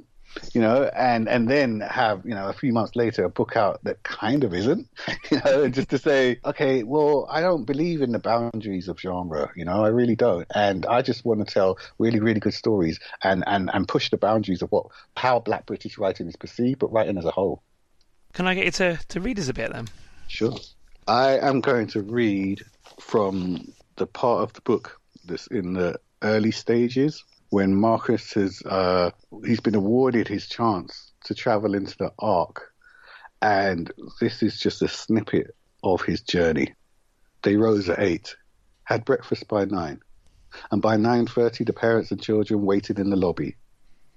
you 0.54 0.62
know, 0.62 0.89
and 0.96 1.28
and 1.28 1.50
then 1.50 1.82
have 1.82 2.24
you 2.26 2.34
know 2.34 2.48
a 2.48 2.54
few 2.54 2.72
months 2.72 2.96
later 2.96 3.24
a 3.24 3.30
book 3.30 3.56
out 3.56 3.84
that 3.84 4.04
kind 4.04 4.44
of 4.44 4.54
isn't, 4.54 4.88
you 5.32 5.39
know, 5.44 5.68
just 5.68 5.89
to 5.89 5.98
say, 5.98 6.39
okay, 6.46 6.84
well, 6.84 7.28
I 7.30 7.42
don't 7.42 7.65
believe 7.65 8.02
in 8.02 8.12
the 8.12 8.20
boundaries 8.20 8.88
of 8.88 9.00
genre, 9.00 9.52
you 9.56 9.65
know, 9.65 9.84
I 9.84 9.89
really 9.89 10.15
don't, 10.15 10.48
and 10.54 10.86
I 10.86 11.02
just 11.02 11.26
want 11.26 11.46
to 11.46 11.52
tell 11.52 11.78
really 11.98 12.20
really 12.20 12.39
good 12.39 12.54
stories 12.54 13.00
and 13.24 13.44
and 13.48 13.70
and 13.74 13.88
push 13.88 14.10
the 14.10 14.18
boundaries 14.18 14.62
of 14.62 14.72
what 14.72 14.88
how 15.15 15.39
Black 15.39 15.65
British 15.65 15.98
writing 15.98 16.28
is 16.28 16.36
perceived, 16.36 16.80
but 16.80 16.92
writing 16.92 17.18
as 17.18 17.26
a 17.26 17.32
whole. 17.32 17.63
Can 18.34 18.48
I 18.48 18.54
get 18.54 18.65
you 18.65 18.72
to, 18.72 19.00
to 19.10 19.20
read 19.20 19.39
us 19.39 19.50
a 19.50 19.54
bit 19.54 19.74
then? 19.74 19.88
Sure. 20.28 20.56
I 21.08 21.39
am 21.39 21.60
going 21.60 21.88
to 21.88 22.02
read 22.02 22.63
from 23.00 23.74
the 23.96 24.08
part 24.08 24.44
of 24.44 24.54
the 24.54 24.62
book 24.62 25.00
that's 25.26 25.48
in 25.48 25.74
the 25.74 26.00
early 26.22 26.52
stages 26.52 27.24
when 27.50 27.76
Marcus 27.76 28.34
has 28.34 28.62
uh, 28.63 29.12
he's 29.46 29.60
been 29.60 29.76
awarded 29.76 30.28
his 30.28 30.48
chance 30.48 31.12
to 31.26 31.34
travel 31.34 31.74
into 31.74 31.98
the 31.98 32.12
Ark, 32.20 32.74
and 33.42 33.92
this 34.20 34.44
is 34.44 34.60
just 34.60 34.82
a 34.82 34.88
snippet 34.88 35.56
of 35.84 36.02
his 36.02 36.22
journey. 36.22 36.74
They 37.42 37.56
rose 37.56 37.89
at 37.89 38.00
eight, 38.00 38.36
had 38.84 39.06
breakfast 39.06 39.48
by 39.48 39.65
nine, 39.65 40.02
and 40.72 40.82
by 40.82 40.98
nine 40.98 41.26
thirty 41.26 41.63
the 41.63 41.74
parents 41.74 42.12
and 42.12 42.22
children 42.22 42.63
waited 42.65 43.00
in 43.00 43.10
the 43.10 43.15
lobby, 43.15 43.56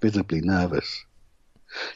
visibly 0.01 0.41
nervous. 0.43 1.05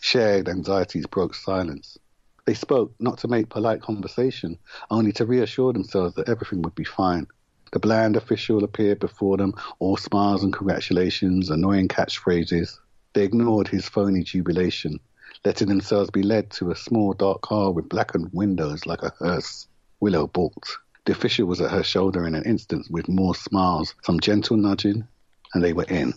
Shared 0.01 0.49
anxieties 0.49 1.07
broke 1.07 1.35
silence. 1.35 1.99
They 2.47 2.55
spoke 2.55 2.95
not 3.01 3.19
to 3.19 3.29
make 3.29 3.49
polite 3.49 3.83
conversation, 3.83 4.59
only 4.89 5.13
to 5.15 5.27
reassure 5.27 5.73
themselves 5.73 6.15
that 6.15 6.29
everything 6.29 6.63
would 6.63 6.77
be 6.77 6.85
fine. 6.85 7.27
The 7.73 7.81
bland 7.81 8.17
official 8.17 8.63
appeared 8.63 9.01
before 9.01 9.37
them, 9.37 9.55
all 9.81 9.97
smiles 9.97 10.45
and 10.45 10.53
congratulations, 10.53 11.51
annoying 11.51 11.89
catchphrases. 11.89 12.79
They 13.15 13.25
ignored 13.25 13.67
his 13.67 13.89
phony 13.89 14.23
jubilation, 14.23 15.01
letting 15.45 15.67
themselves 15.67 16.11
be 16.11 16.23
led 16.23 16.51
to 16.53 16.71
a 16.71 16.77
small 16.77 17.15
dark 17.15 17.43
car 17.43 17.73
with 17.73 17.89
blackened 17.89 18.31
windows 18.33 18.87
like 18.87 19.03
a 19.03 19.13
hearse. 19.19 19.67
Willow 19.99 20.29
balked. 20.29 20.79
The 21.05 21.13
official 21.13 21.47
was 21.47 21.61
at 21.61 21.73
her 21.73 21.83
shoulder 21.83 22.27
in 22.27 22.37
an 22.37 22.45
instant 22.45 22.87
with 22.91 23.09
more 23.09 23.35
smiles, 23.35 23.95
some 24.05 24.21
gentle 24.21 24.57
nudging, 24.57 25.07
and 25.53 25.65
they 25.65 25.73
were 25.73 25.87
in. 25.89 26.15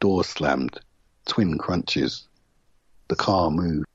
Doors 0.00 0.26
slammed. 0.26 0.80
Twin 1.26 1.56
crunches. 1.56 2.26
The 3.08 3.16
car 3.16 3.50
moved. 3.50 3.86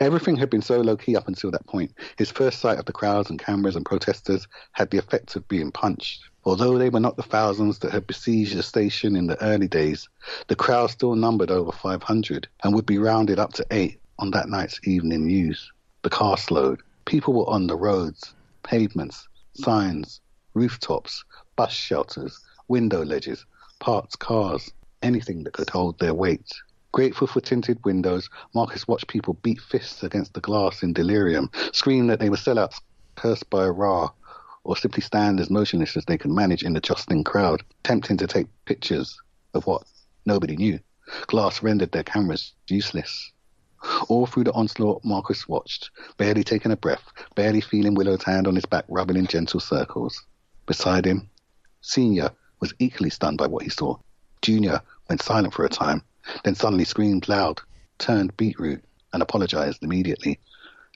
Everything 0.00 0.36
had 0.36 0.50
been 0.50 0.62
so 0.62 0.80
low 0.80 0.96
key 0.96 1.16
up 1.16 1.28
until 1.28 1.50
that 1.50 1.66
point. 1.66 1.92
His 2.16 2.30
first 2.30 2.60
sight 2.60 2.78
of 2.78 2.84
the 2.84 2.92
crowds 2.92 3.30
and 3.30 3.38
cameras 3.38 3.76
and 3.76 3.84
protesters 3.84 4.46
had 4.72 4.90
the 4.90 4.98
effect 4.98 5.36
of 5.36 5.48
being 5.48 5.72
punched. 5.72 6.22
Although 6.44 6.78
they 6.78 6.90
were 6.90 7.00
not 7.00 7.16
the 7.16 7.22
thousands 7.22 7.80
that 7.80 7.92
had 7.92 8.06
besieged 8.06 8.56
the 8.56 8.62
station 8.62 9.16
in 9.16 9.26
the 9.26 9.42
early 9.42 9.66
days, 9.66 10.08
the 10.46 10.54
crowd 10.54 10.90
still 10.90 11.16
numbered 11.16 11.50
over 11.50 11.72
500 11.72 12.48
and 12.62 12.74
would 12.74 12.86
be 12.86 12.98
rounded 12.98 13.38
up 13.38 13.52
to 13.54 13.66
eight 13.70 13.98
on 14.18 14.30
that 14.30 14.48
night's 14.48 14.80
evening 14.84 15.26
news. 15.26 15.72
The 16.02 16.10
car 16.10 16.36
slowed. 16.36 16.82
People 17.04 17.34
were 17.34 17.50
on 17.50 17.66
the 17.66 17.76
roads, 17.76 18.34
pavements, 18.62 19.28
signs, 19.54 20.20
rooftops, 20.54 21.24
bus 21.56 21.72
shelters, 21.72 22.40
window 22.68 23.04
ledges, 23.04 23.44
parked 23.80 24.18
cars, 24.18 24.70
anything 25.02 25.44
that 25.44 25.52
could 25.52 25.70
hold 25.70 25.98
their 25.98 26.14
weight. 26.14 26.48
Grateful 26.96 27.26
for 27.26 27.42
tinted 27.42 27.84
windows, 27.84 28.30
Marcus 28.54 28.88
watched 28.88 29.08
people 29.08 29.34
beat 29.42 29.60
fists 29.60 30.02
against 30.02 30.32
the 30.32 30.40
glass 30.40 30.82
in 30.82 30.94
delirium, 30.94 31.50
scream 31.74 32.06
that 32.06 32.20
they 32.20 32.30
were 32.30 32.38
sellouts 32.38 32.80
cursed 33.16 33.50
by 33.50 33.68
Ra, 33.68 34.08
or 34.64 34.78
simply 34.78 35.02
stand 35.02 35.38
as 35.38 35.50
motionless 35.50 35.94
as 35.98 36.06
they 36.06 36.16
could 36.16 36.30
manage 36.30 36.62
in 36.62 36.72
the 36.72 36.80
jostling 36.80 37.22
crowd, 37.22 37.62
tempting 37.84 38.16
to 38.16 38.26
take 38.26 38.46
pictures 38.64 39.20
of 39.52 39.66
what 39.66 39.82
nobody 40.24 40.56
knew. 40.56 40.80
Glass 41.26 41.62
rendered 41.62 41.92
their 41.92 42.02
cameras 42.02 42.54
useless. 42.66 43.30
All 44.08 44.24
through 44.24 44.44
the 44.44 44.54
onslaught, 44.54 45.04
Marcus 45.04 45.46
watched, 45.46 45.90
barely 46.16 46.44
taking 46.44 46.72
a 46.72 46.78
breath, 46.78 47.12
barely 47.34 47.60
feeling 47.60 47.92
Willow's 47.92 48.24
hand 48.24 48.46
on 48.46 48.54
his 48.54 48.64
back 48.64 48.86
rubbing 48.88 49.18
in 49.18 49.26
gentle 49.26 49.60
circles. 49.60 50.24
Beside 50.64 51.04
him, 51.04 51.28
Senior 51.82 52.30
was 52.60 52.72
equally 52.78 53.10
stunned 53.10 53.36
by 53.36 53.48
what 53.48 53.64
he 53.64 53.68
saw. 53.68 53.98
Junior 54.40 54.80
went 55.10 55.20
silent 55.20 55.52
for 55.52 55.66
a 55.66 55.68
time, 55.68 56.02
then 56.44 56.54
suddenly 56.54 56.84
screamed 56.84 57.28
loud, 57.28 57.60
turned 57.98 58.36
beetroot, 58.36 58.82
and 59.12 59.22
apologized 59.22 59.82
immediately. 59.82 60.38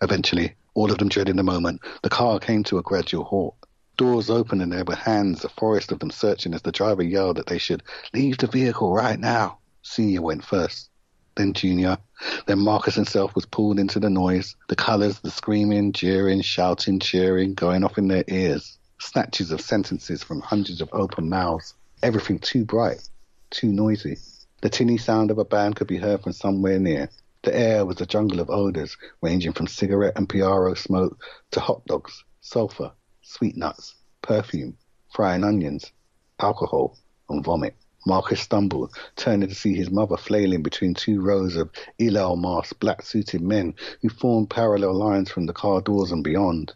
Eventually, 0.03 0.55
all 0.75 0.91
of 0.91 0.99
them 0.99 1.09
dreading 1.09 1.37
the 1.37 1.43
moment, 1.43 1.81
the 2.03 2.11
car 2.11 2.39
came 2.39 2.65
to 2.65 2.79
a 2.79 2.83
gradual 2.83 3.25
halt. 3.25 3.57
Doors 3.97 4.31
opened 4.31 4.63
and 4.63 4.73
there 4.73 4.85
were 4.85 4.95
hands, 4.95 5.45
a 5.45 5.49
forest 5.51 5.93
of 5.93 5.99
them 5.99 6.11
searching 6.11 6.55
as 6.55 6.63
the 6.63 6.73
driver 6.73 7.03
yelled 7.03 7.37
that 7.37 7.47
they 7.47 7.59
should 7.59 7.83
leave 8.15 8.39
the 8.39 8.47
vehicle 8.47 8.93
right 8.93 9.21
now. 9.21 9.59
Senior 9.83 10.23
went 10.23 10.45
first, 10.45 10.89
then 11.37 11.53
Junior, 11.53 11.99
then 12.47 12.59
Marcus 12.59 12.95
himself 12.95 13.35
was 13.35 13.47
pulled 13.47 13.79
into 13.79 13.99
the 13.99 14.11
noise, 14.11 14.57
the 14.69 14.77
colours, 14.77 15.21
the 15.21 15.31
screaming, 15.31 15.93
jeering, 15.93 16.41
shouting, 16.41 16.99
cheering, 16.99 17.55
going 17.55 17.85
off 17.85 17.99
in 17.99 18.09
their 18.09 18.25
ears. 18.29 18.79
Snatches 18.99 19.51
of 19.51 19.61
sentences 19.61 20.23
from 20.23 20.41
hundreds 20.41 20.81
of 20.81 20.91
open 20.93 21.29
mouths. 21.29 21.75
Everything 22.03 22.39
too 22.39 22.65
bright, 22.65 23.09
too 23.51 23.73
noisy. 23.73 24.19
The 24.63 24.69
tinny 24.69 24.99
sound 24.99 25.31
of 25.31 25.39
a 25.39 25.45
band 25.45 25.77
could 25.77 25.87
be 25.87 25.97
heard 25.97 26.23
from 26.23 26.33
somewhere 26.33 26.79
near. 26.79 27.09
The 27.43 27.57
air 27.57 27.87
was 27.87 28.01
a 28.03 28.07
jungle 28.07 28.41
of 28.41 28.51
odours, 28.51 28.97
ranging 29.23 29.53
from 29.53 29.67
cigarette 29.67 30.13
and 30.17 30.29
PRO 30.29 30.75
smoke 30.75 31.23
to 31.53 31.61
hot 31.61 31.87
dogs, 31.87 32.25
sulphur, 32.43 32.93
sweet 33.23 33.57
nuts, 33.57 33.95
perfume, 34.21 34.77
frying 35.15 35.45
onions, 35.45 35.93
alcohol, 36.39 36.99
and 37.31 37.43
vomit. 37.43 37.75
Marcus 38.07 38.41
stumbled, 38.41 38.95
turning 39.17 39.49
to 39.49 39.55
see 39.55 39.75
his 39.75 39.91
mother 39.91 40.19
flailing 40.19 40.63
between 40.63 40.93
two 40.93 41.23
rows 41.23 41.57
of 41.57 41.71
Ilal 41.99 42.39
masked, 42.39 42.81
black 42.81 43.01
suited 43.03 43.41
men 43.41 43.75
who 44.03 44.11
formed 44.11 44.51
parallel 44.51 44.95
lines 44.95 45.31
from 45.31 45.47
the 45.47 45.55
car 45.55 45.81
doors 45.81 46.13
and 46.13 46.23
beyond. 46.23 46.75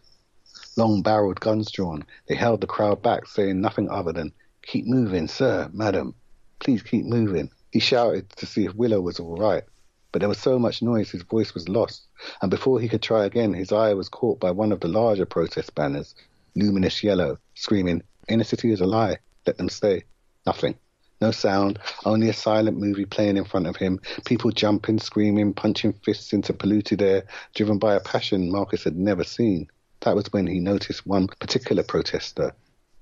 Long 0.75 1.03
barreled 1.03 1.39
guns 1.39 1.71
drawn, 1.71 2.03
they 2.27 2.35
held 2.35 2.61
the 2.61 2.67
crowd 2.67 3.03
back, 3.03 3.27
saying 3.27 3.61
nothing 3.61 3.89
other 3.89 4.11
than, 4.11 4.33
Keep 4.63 4.87
moving, 4.87 5.27
sir, 5.27 5.69
madam. 5.71 6.15
Please 6.59 6.81
keep 6.81 7.05
moving. 7.05 7.51
He 7.75 7.81
shouted 7.81 8.29
to 8.37 8.45
see 8.45 8.63
if 8.63 8.73
Willow 8.73 9.01
was 9.01 9.19
all 9.19 9.35
right, 9.35 9.65
but 10.13 10.19
there 10.19 10.29
was 10.29 10.37
so 10.37 10.57
much 10.57 10.81
noise 10.81 11.11
his 11.11 11.23
voice 11.23 11.53
was 11.53 11.67
lost, 11.67 12.07
and 12.41 12.49
before 12.49 12.79
he 12.79 12.87
could 12.87 13.01
try 13.01 13.25
again, 13.25 13.53
his 13.53 13.73
eye 13.73 13.93
was 13.93 14.07
caught 14.07 14.39
by 14.39 14.51
one 14.51 14.71
of 14.71 14.79
the 14.79 14.87
larger 14.87 15.25
protest 15.25 15.75
banners, 15.75 16.15
luminous 16.55 17.03
yellow, 17.03 17.37
screaming, 17.53 18.01
Inner 18.29 18.45
City 18.45 18.71
is 18.71 18.79
a 18.79 18.85
lie, 18.85 19.17
let 19.45 19.57
them 19.57 19.67
stay. 19.67 20.05
Nothing. 20.45 20.75
No 21.19 21.31
sound, 21.31 21.79
only 22.05 22.29
a 22.29 22.33
silent 22.33 22.77
movie 22.77 23.03
playing 23.03 23.35
in 23.35 23.43
front 23.43 23.67
of 23.67 23.75
him, 23.75 23.99
people 24.23 24.51
jumping, 24.51 24.97
screaming, 24.97 25.53
punching 25.53 25.91
fists 26.05 26.31
into 26.31 26.53
polluted 26.53 27.01
air, 27.01 27.25
driven 27.55 27.77
by 27.77 27.95
a 27.95 27.99
passion 27.99 28.49
Marcus 28.49 28.85
had 28.85 28.95
never 28.95 29.25
seen. 29.25 29.69
That 29.99 30.15
was 30.15 30.31
when 30.31 30.47
he 30.47 30.61
noticed 30.61 31.05
one 31.05 31.27
particular 31.27 31.83
protester 31.83 32.53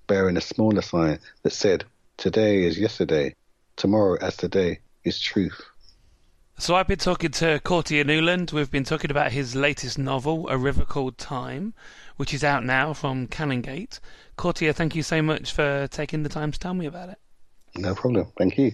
bearing 0.08 0.36
a 0.36 0.42
smaller 0.42 0.82
sign 0.82 1.20
that 1.44 1.54
said, 1.54 1.86
Today 2.18 2.64
is 2.64 2.80
yesterday, 2.80 3.36
tomorrow 3.76 4.18
as 4.22 4.38
today 4.38 4.80
is 5.04 5.20
truth. 5.20 5.62
So 6.58 6.76
I've 6.76 6.88
been 6.88 7.00
talking 7.00 7.32
to 7.32 7.60
Courttia 7.60 8.06
Newland. 8.06 8.52
We've 8.52 8.70
been 8.70 8.84
talking 8.84 9.12
about 9.12 9.32
his 9.32 9.56
latest 9.56 9.98
novel, 9.98 10.48
A 10.50 10.58
River 10.58 10.86
Called 10.86 11.18
Time, 11.18 11.74
which 12.18 12.34
is 12.34 12.44
out 12.44 12.64
now 12.64 12.94
from 12.94 13.28
Canongate. 13.28 14.00
Courtier, 14.38 14.72
thank 14.72 14.96
you 14.96 15.04
so 15.04 15.22
much 15.22 15.52
for 15.52 15.88
taking 15.88 16.24
the 16.24 16.30
time 16.30 16.52
to 16.52 16.60
tell 16.60 16.74
me 16.74 16.86
about 16.86 17.10
it. 17.10 17.18
No 17.76 17.96
problem. 17.96 18.32
Thank 18.38 18.58
you. 18.58 18.72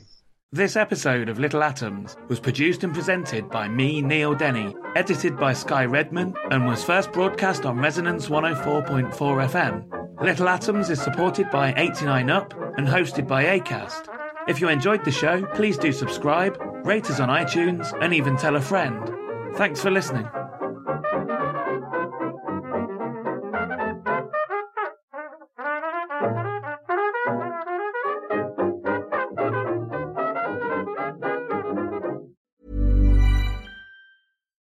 This 0.52 0.76
episode 0.76 1.30
of 1.30 1.40
Little 1.40 1.64
Atoms 1.64 2.18
was 2.28 2.40
produced 2.40 2.84
and 2.84 2.94
presented 2.94 3.50
by 3.50 3.68
me, 3.68 4.02
Neil 4.02 4.34
Denny, 4.34 4.76
edited 4.96 5.38
by 5.38 5.54
Sky 5.54 5.86
Redman, 5.86 6.34
and 6.52 6.66
was 6.66 6.84
first 6.84 7.12
broadcast 7.12 7.66
on 7.66 7.78
Resonance 7.78 8.28
104.4 8.28 9.14
FM. 9.14 10.22
Little 10.22 10.50
Atoms 10.50 10.90
is 10.90 11.02
supported 11.02 11.50
by 11.50 11.72
89UP 11.74 12.78
and 12.78 12.88
hosted 12.88 13.28
by 13.28 13.60
ACAST. 13.60 14.19
If 14.50 14.60
you 14.60 14.68
enjoyed 14.68 15.06
the 15.06 15.12
show, 15.12 15.46
please 15.54 15.78
do 15.78 15.92
subscribe, 15.92 16.58
rate 16.84 17.08
us 17.12 17.20
on 17.20 17.30
iTunes, 17.30 17.96
and 18.02 18.16
even 18.16 18.36
tell 18.36 18.56
a 18.56 18.62
friend. 18.62 18.98
Thanks 19.56 19.80
for 19.80 19.92
listening. 19.92 20.28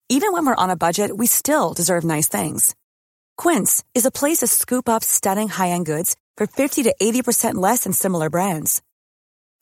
Even 0.07 0.31
when 0.31 0.45
we're 0.45 0.55
on 0.55 0.69
a 0.69 0.77
budget, 0.77 1.11
we 1.17 1.27
still 1.27 1.73
deserve 1.73 2.05
nice 2.05 2.29
things. 2.29 2.73
Quince 3.35 3.83
is 3.93 4.05
a 4.05 4.11
place 4.11 4.37
to 4.37 4.47
scoop 4.47 4.87
up 4.87 5.03
stunning 5.03 5.49
high 5.49 5.71
end 5.71 5.85
goods 5.85 6.15
for 6.37 6.47
50 6.47 6.83
to 6.83 6.95
80% 7.01 7.55
less 7.55 7.83
than 7.83 7.91
similar 7.91 8.29
brands. 8.29 8.81